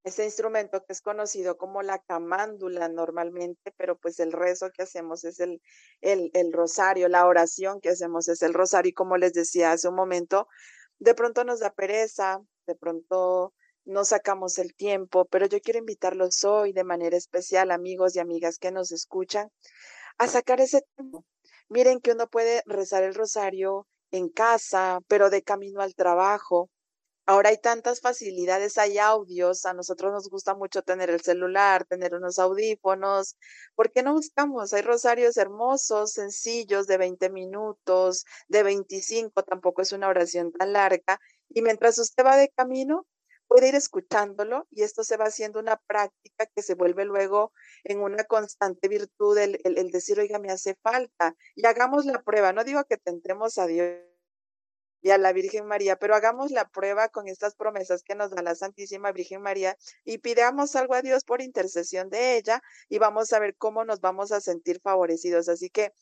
ese 0.06 0.24
instrumento 0.26 0.84
que 0.86 0.94
es 0.94 1.02
conocido 1.02 1.58
como 1.58 1.82
la 1.84 2.00
camándula 2.00 2.88
normalmente, 2.90 3.74
pero 3.78 3.98
pues 4.00 4.20
el 4.22 4.32
rezo 4.32 4.70
que 4.72 4.84
hacemos 4.84 5.26
es 5.26 5.40
el, 5.42 5.62
el, 6.02 6.32
el 6.34 6.54
rosario, 6.54 7.10
la 7.10 7.28
oración 7.28 7.82
que 7.82 7.90
hacemos 7.90 8.30
es 8.30 8.42
el 8.44 8.54
rosario 8.54 8.92
y 8.92 8.94
como 8.94 9.18
les 9.18 9.34
decía 9.34 9.74
hace 9.74 9.90
un 9.90 9.96
momento, 9.96 10.48
de 11.00 11.14
pronto 11.16 11.44
nos 11.44 11.60
da 11.60 11.72
pereza, 11.74 12.40
de 12.68 12.76
pronto 12.76 13.54
no 13.86 14.06
sacamos 14.06 14.60
el 14.60 14.76
tiempo, 14.76 15.26
pero 15.26 15.46
yo 15.48 15.60
quiero 15.62 15.80
invitarlos 15.80 16.44
hoy 16.46 16.74
de 16.74 16.84
manera 16.86 17.18
especial, 17.18 17.72
amigos 17.72 18.16
y 18.16 18.20
amigas 18.20 18.58
que 18.60 18.72
nos 18.72 18.92
escuchan, 18.94 19.50
a 20.18 20.28
sacar 20.28 20.62
ese 20.62 20.82
tiempo. 20.96 21.26
Miren 21.70 22.00
que 22.00 22.12
uno 22.12 22.28
puede 22.28 22.64
rezar 22.66 23.04
el 23.04 23.16
rosario 23.16 23.88
en 24.12 24.30
casa, 24.30 25.00
pero 25.08 25.30
de 25.30 25.44
camino 25.44 25.82
al 25.82 25.96
trabajo, 25.96 26.70
Ahora 27.30 27.50
hay 27.50 27.58
tantas 27.58 28.00
facilidades, 28.00 28.78
hay 28.78 29.00
audios, 29.00 29.66
a 29.66 29.74
nosotros 29.74 30.14
nos 30.14 30.30
gusta 30.30 30.56
mucho 30.56 30.82
tener 30.82 31.10
el 31.10 31.20
celular, 31.20 31.84
tener 31.84 32.16
unos 32.16 32.40
audífonos. 32.40 33.36
¿Por 33.76 33.92
qué 33.92 34.02
no 34.02 34.14
buscamos? 34.14 34.72
Hay 34.72 34.82
rosarios 34.82 35.36
hermosos, 35.36 36.14
sencillos, 36.14 36.88
de 36.88 36.98
20 36.98 37.30
minutos, 37.30 38.24
de 38.48 38.64
25, 38.64 39.44
tampoco 39.44 39.82
es 39.82 39.92
una 39.92 40.08
oración 40.08 40.54
tan 40.54 40.72
larga. 40.72 41.20
Y 41.50 41.62
mientras 41.62 42.00
usted 42.00 42.24
va 42.26 42.38
de 42.38 42.48
camino, 42.56 43.06
puede 43.48 43.70
ir 43.70 43.76
escuchándolo 43.76 44.68
y 44.72 44.84
esto 44.84 45.04
se 45.04 45.18
va 45.18 45.26
haciendo 45.26 45.60
una 45.60 45.78
práctica 45.78 46.46
que 46.48 46.62
se 46.62 46.76
vuelve 46.76 47.06
luego 47.06 47.54
en 47.84 48.02
una 48.02 48.24
constante 48.26 48.88
virtud 48.88 49.38
el, 49.38 49.60
el 49.64 49.92
decir, 49.92 50.20
oiga, 50.20 50.40
me 50.40 50.52
hace 50.52 50.76
falta. 50.76 51.36
Y 51.56 51.66
hagamos 51.66 52.06
la 52.06 52.22
prueba. 52.22 52.54
No 52.54 52.64
digo 52.64 52.84
que 52.86 52.98
tentemos 52.98 53.58
a 53.58 53.68
Dios 53.68 53.98
y 55.02 55.12
a 55.12 55.18
la 55.18 55.32
Virgen 55.34 55.66
María, 55.66 55.96
pero 55.98 56.16
hagamos 56.16 56.52
la 56.52 56.68
prueba 56.68 57.10
con 57.10 57.28
estas 57.28 57.56
promesas 57.56 58.04
que 58.04 58.16
nos 58.16 58.32
da 58.32 58.42
la 58.42 58.56
Santísima 58.56 59.12
Virgen 59.12 59.42
María 59.42 59.78
y 60.04 60.18
pidamos 60.18 60.76
algo 60.76 60.96
a 60.96 61.02
Dios 61.02 61.24
por 61.24 61.42
intercesión 61.42 62.10
de 62.10 62.38
ella 62.38 62.62
y 62.90 62.98
vamos 62.98 63.32
a 63.34 63.40
ver 63.40 63.56
cómo 63.56 63.86
nos 63.86 64.02
vamos 64.02 64.32
a 64.32 64.42
sentir 64.42 64.82
favorecidos. 64.82 65.50
Así 65.50 65.70
que, 65.70 65.94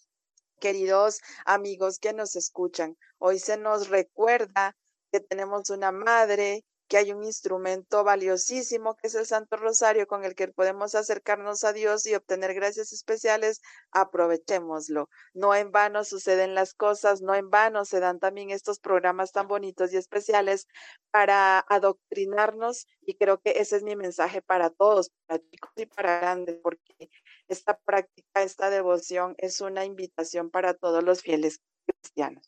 queridos 0.60 1.20
amigos 1.46 2.00
que 2.00 2.14
nos 2.14 2.36
escuchan, 2.36 2.98
hoy 3.18 3.40
se 3.40 3.58
nos 3.58 3.90
recuerda 3.90 4.76
que 5.12 5.20
tenemos 5.20 5.70
una 5.70 5.92
madre 5.92 6.64
que 6.88 6.98
hay 6.98 7.12
un 7.12 7.24
instrumento 7.24 8.04
valiosísimo 8.04 8.96
que 8.96 9.08
es 9.08 9.16
el 9.16 9.26
Santo 9.26 9.58
Rosario 9.58 10.08
con 10.08 10.24
el 10.24 10.36
que 10.36 10.48
podemos 10.48 10.96
acercarnos 10.96 11.64
a 11.64 11.74
Dios 11.74 12.06
y 12.06 12.16
obtener 12.16 12.54
gracias 12.54 12.94
especiales, 12.94 13.62
aprovechémoslo. 13.92 15.10
No 15.34 15.56
en 15.56 15.72
vano 15.72 16.04
suceden 16.04 16.56
las 16.56 16.74
cosas, 16.74 17.22
no 17.22 17.36
en 17.36 17.50
vano 17.50 17.86
se 17.86 18.00
dan 18.00 18.20
también 18.20 18.52
estos 18.52 18.80
programas 18.80 19.32
tan 19.32 19.48
bonitos 19.48 19.94
y 19.94 19.98
especiales 19.98 20.68
para 21.12 21.60
adoctrinarnos 21.60 22.88
y 23.02 23.16
creo 23.16 23.40
que 23.40 23.54
ese 23.58 23.78
es 23.78 23.84
mi 23.84 23.96
mensaje 23.96 24.42
para 24.42 24.70
todos, 24.70 25.12
para 25.26 25.40
chicos 25.40 25.72
y 25.76 25.86
para 25.86 26.20
grandes, 26.20 26.58
porque 26.62 27.10
esta 27.48 27.78
práctica, 27.78 28.44
esta 28.44 28.70
devoción 28.70 29.36
es 29.38 29.62
una 29.62 29.86
invitación 29.86 30.50
para 30.50 30.74
todos 30.74 31.04
los 31.04 31.22
fieles 31.22 31.62
cristianos. 31.86 32.46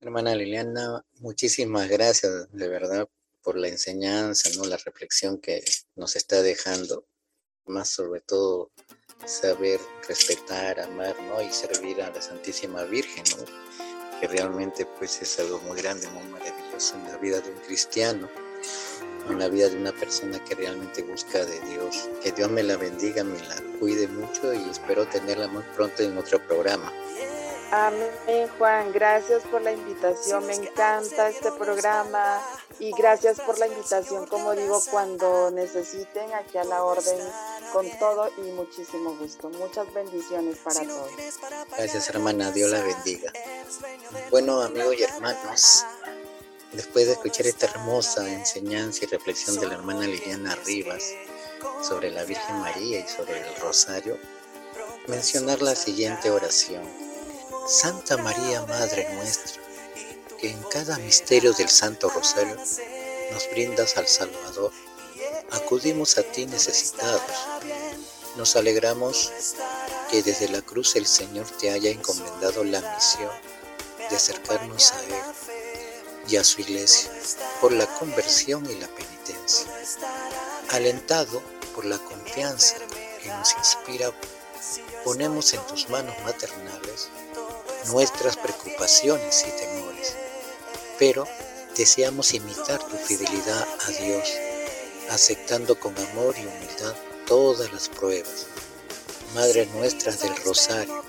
Hermana 0.00 0.32
Liliana, 0.36 1.04
muchísimas 1.18 1.88
gracias 1.88 2.52
de 2.52 2.68
verdad 2.68 3.08
por 3.42 3.58
la 3.58 3.66
enseñanza, 3.66 4.48
¿no? 4.56 4.64
La 4.64 4.76
reflexión 4.76 5.40
que 5.40 5.64
nos 5.96 6.14
está 6.14 6.40
dejando, 6.40 7.04
más 7.66 7.88
sobre 7.88 8.20
todo 8.20 8.70
saber 9.26 9.80
respetar, 10.06 10.78
amar, 10.78 11.20
¿no? 11.22 11.42
Y 11.42 11.50
servir 11.50 12.00
a 12.00 12.10
la 12.10 12.22
Santísima 12.22 12.84
Virgen, 12.84 13.24
¿no? 13.36 14.20
Que 14.20 14.28
realmente 14.28 14.86
pues 14.86 15.20
es 15.20 15.36
algo 15.40 15.58
muy 15.62 15.82
grande, 15.82 16.06
muy 16.10 16.22
maravilloso 16.28 16.94
en 16.94 17.04
la 17.10 17.16
vida 17.16 17.40
de 17.40 17.50
un 17.50 17.58
cristiano, 17.62 18.30
en 19.28 19.36
la 19.36 19.48
vida 19.48 19.68
de 19.68 19.78
una 19.78 19.92
persona 19.92 20.42
que 20.44 20.54
realmente 20.54 21.02
busca 21.02 21.44
de 21.44 21.60
Dios. 21.72 22.08
Que 22.22 22.30
Dios 22.30 22.48
me 22.48 22.62
la 22.62 22.76
bendiga, 22.76 23.24
me 23.24 23.40
la 23.40 23.60
cuide 23.80 24.06
mucho 24.06 24.54
y 24.54 24.70
espero 24.70 25.08
tenerla 25.08 25.48
muy 25.48 25.64
pronto 25.74 26.04
en 26.04 26.16
otro 26.16 26.38
programa. 26.46 26.92
Amén, 27.70 28.48
Juan. 28.56 28.92
Gracias 28.92 29.42
por 29.44 29.60
la 29.60 29.72
invitación. 29.72 30.46
Me 30.46 30.54
encanta 30.54 31.28
este 31.28 31.52
programa 31.52 32.40
y 32.78 32.92
gracias 32.92 33.40
por 33.40 33.58
la 33.58 33.66
invitación, 33.66 34.26
como 34.26 34.52
digo, 34.52 34.82
cuando 34.90 35.50
necesiten 35.50 36.32
aquí 36.32 36.56
a 36.56 36.64
la 36.64 36.82
orden 36.82 37.18
con 37.72 37.86
todo 37.98 38.30
y 38.38 38.52
muchísimo 38.52 39.14
gusto. 39.16 39.50
Muchas 39.50 39.92
bendiciones 39.92 40.56
para 40.58 40.80
todos. 40.80 41.10
Gracias, 41.76 42.08
hermana. 42.08 42.50
Dios 42.52 42.70
la 42.70 42.80
bendiga. 42.80 43.32
Bueno, 44.30 44.62
amigos 44.62 44.94
y 44.98 45.02
hermanos, 45.02 45.84
después 46.72 47.06
de 47.06 47.12
escuchar 47.12 47.46
esta 47.46 47.66
hermosa 47.66 48.32
enseñanza 48.32 49.04
y 49.04 49.08
reflexión 49.08 49.60
de 49.60 49.66
la 49.66 49.74
hermana 49.74 50.06
Liliana 50.06 50.54
Rivas 50.64 51.02
sobre 51.82 52.10
la 52.10 52.24
Virgen 52.24 52.60
María 52.60 53.00
y 53.00 53.08
sobre 53.08 53.40
el 53.40 53.56
Rosario, 53.56 54.16
mencionar 55.06 55.60
la 55.60 55.74
siguiente 55.74 56.30
oración. 56.30 57.07
Santa 57.70 58.16
María, 58.16 58.64
Madre 58.64 59.06
nuestra, 59.12 59.60
que 60.40 60.48
en 60.48 60.62
cada 60.70 60.96
misterio 60.96 61.52
del 61.52 61.68
Santo 61.68 62.08
Rosario 62.08 62.56
nos 62.56 63.50
brindas 63.50 63.98
al 63.98 64.08
Salvador, 64.08 64.72
acudimos 65.50 66.16
a 66.16 66.22
ti 66.22 66.46
necesitados. 66.46 67.20
Nos 68.38 68.56
alegramos 68.56 69.30
que 70.10 70.22
desde 70.22 70.48
la 70.48 70.62
cruz 70.62 70.96
el 70.96 71.06
Señor 71.06 71.46
te 71.60 71.70
haya 71.70 71.90
encomendado 71.90 72.64
la 72.64 72.80
misión 72.80 73.30
de 74.08 74.16
acercarnos 74.16 74.92
a 74.92 75.04
Él 75.04 75.14
y 76.26 76.36
a 76.36 76.44
su 76.44 76.62
iglesia 76.62 77.10
por 77.60 77.72
la 77.72 77.86
conversión 77.98 78.64
y 78.64 78.76
la 78.76 78.88
penitencia. 78.88 79.70
Alentado 80.70 81.42
por 81.74 81.84
la 81.84 81.98
confianza 81.98 82.76
que 83.22 83.28
nos 83.28 83.54
inspira, 83.58 84.10
ponemos 85.04 85.52
en 85.52 85.60
tus 85.66 85.90
manos 85.90 86.14
maternales 86.24 87.10
nuestras 87.86 88.36
preocupaciones 88.36 89.44
y 89.46 89.50
temores, 89.50 90.14
pero 90.98 91.26
deseamos 91.76 92.34
imitar 92.34 92.78
tu 92.80 92.96
fidelidad 92.96 93.66
a 93.86 93.90
Dios, 94.02 94.28
aceptando 95.10 95.78
con 95.78 95.96
amor 95.96 96.34
y 96.36 96.46
humildad 96.46 96.94
todas 97.26 97.72
las 97.72 97.88
pruebas. 97.88 98.46
Madre 99.34 99.66
nuestra 99.66 100.12
del 100.12 100.36
Rosario, 100.44 101.04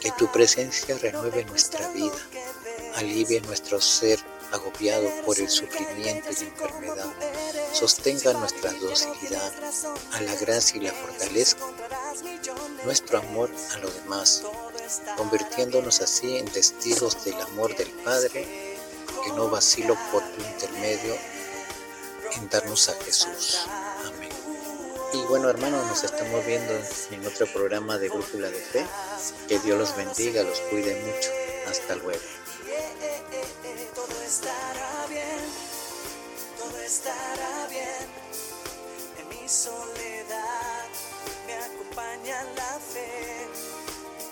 que 0.00 0.10
tu 0.12 0.30
presencia 0.30 0.98
renueve 0.98 1.44
nuestra 1.44 1.88
vida, 1.88 2.18
alivie 2.96 3.40
nuestro 3.40 3.80
ser 3.80 4.18
agobiado 4.52 5.08
por 5.24 5.38
el 5.38 5.48
sufrimiento 5.48 6.28
y 6.30 6.34
la 6.34 6.50
enfermedad, 6.50 7.12
sostenga 7.72 8.32
nuestra 8.34 8.72
docilidad 8.74 9.52
a 10.12 10.20
la 10.20 10.34
gracia 10.36 10.76
y 10.76 10.84
la 10.84 10.92
fortalezca, 10.92 11.64
nuestro 12.84 13.18
amor 13.18 13.50
a 13.74 13.78
lo 13.78 13.90
demás, 13.90 14.42
convirtiéndonos 15.16 16.00
así 16.00 16.36
en 16.36 16.46
testigos 16.46 17.24
del 17.24 17.40
amor 17.40 17.76
del 17.76 17.90
Padre, 18.04 18.46
que 19.24 19.32
no 19.34 19.48
vacilo 19.48 19.96
por 20.10 20.22
tu 20.22 20.42
intermedio 20.42 21.14
en 22.36 22.48
darnos 22.48 22.88
a 22.88 22.94
Jesús. 23.04 23.66
Amén. 24.04 24.30
Y 25.12 25.18
bueno, 25.28 25.50
hermanos, 25.50 25.86
nos 25.86 26.04
estamos 26.04 26.44
viendo 26.46 26.72
en 27.10 27.26
otro 27.26 27.46
programa 27.46 27.98
de 27.98 28.08
Brújula 28.08 28.50
de 28.50 28.60
Fe. 28.60 28.86
Que 29.46 29.58
Dios 29.58 29.78
los 29.78 29.94
bendiga, 29.96 30.42
los 30.42 30.58
cuide 30.62 30.94
mucho. 31.04 31.30
Hasta 31.68 31.96
luego. 31.96 32.20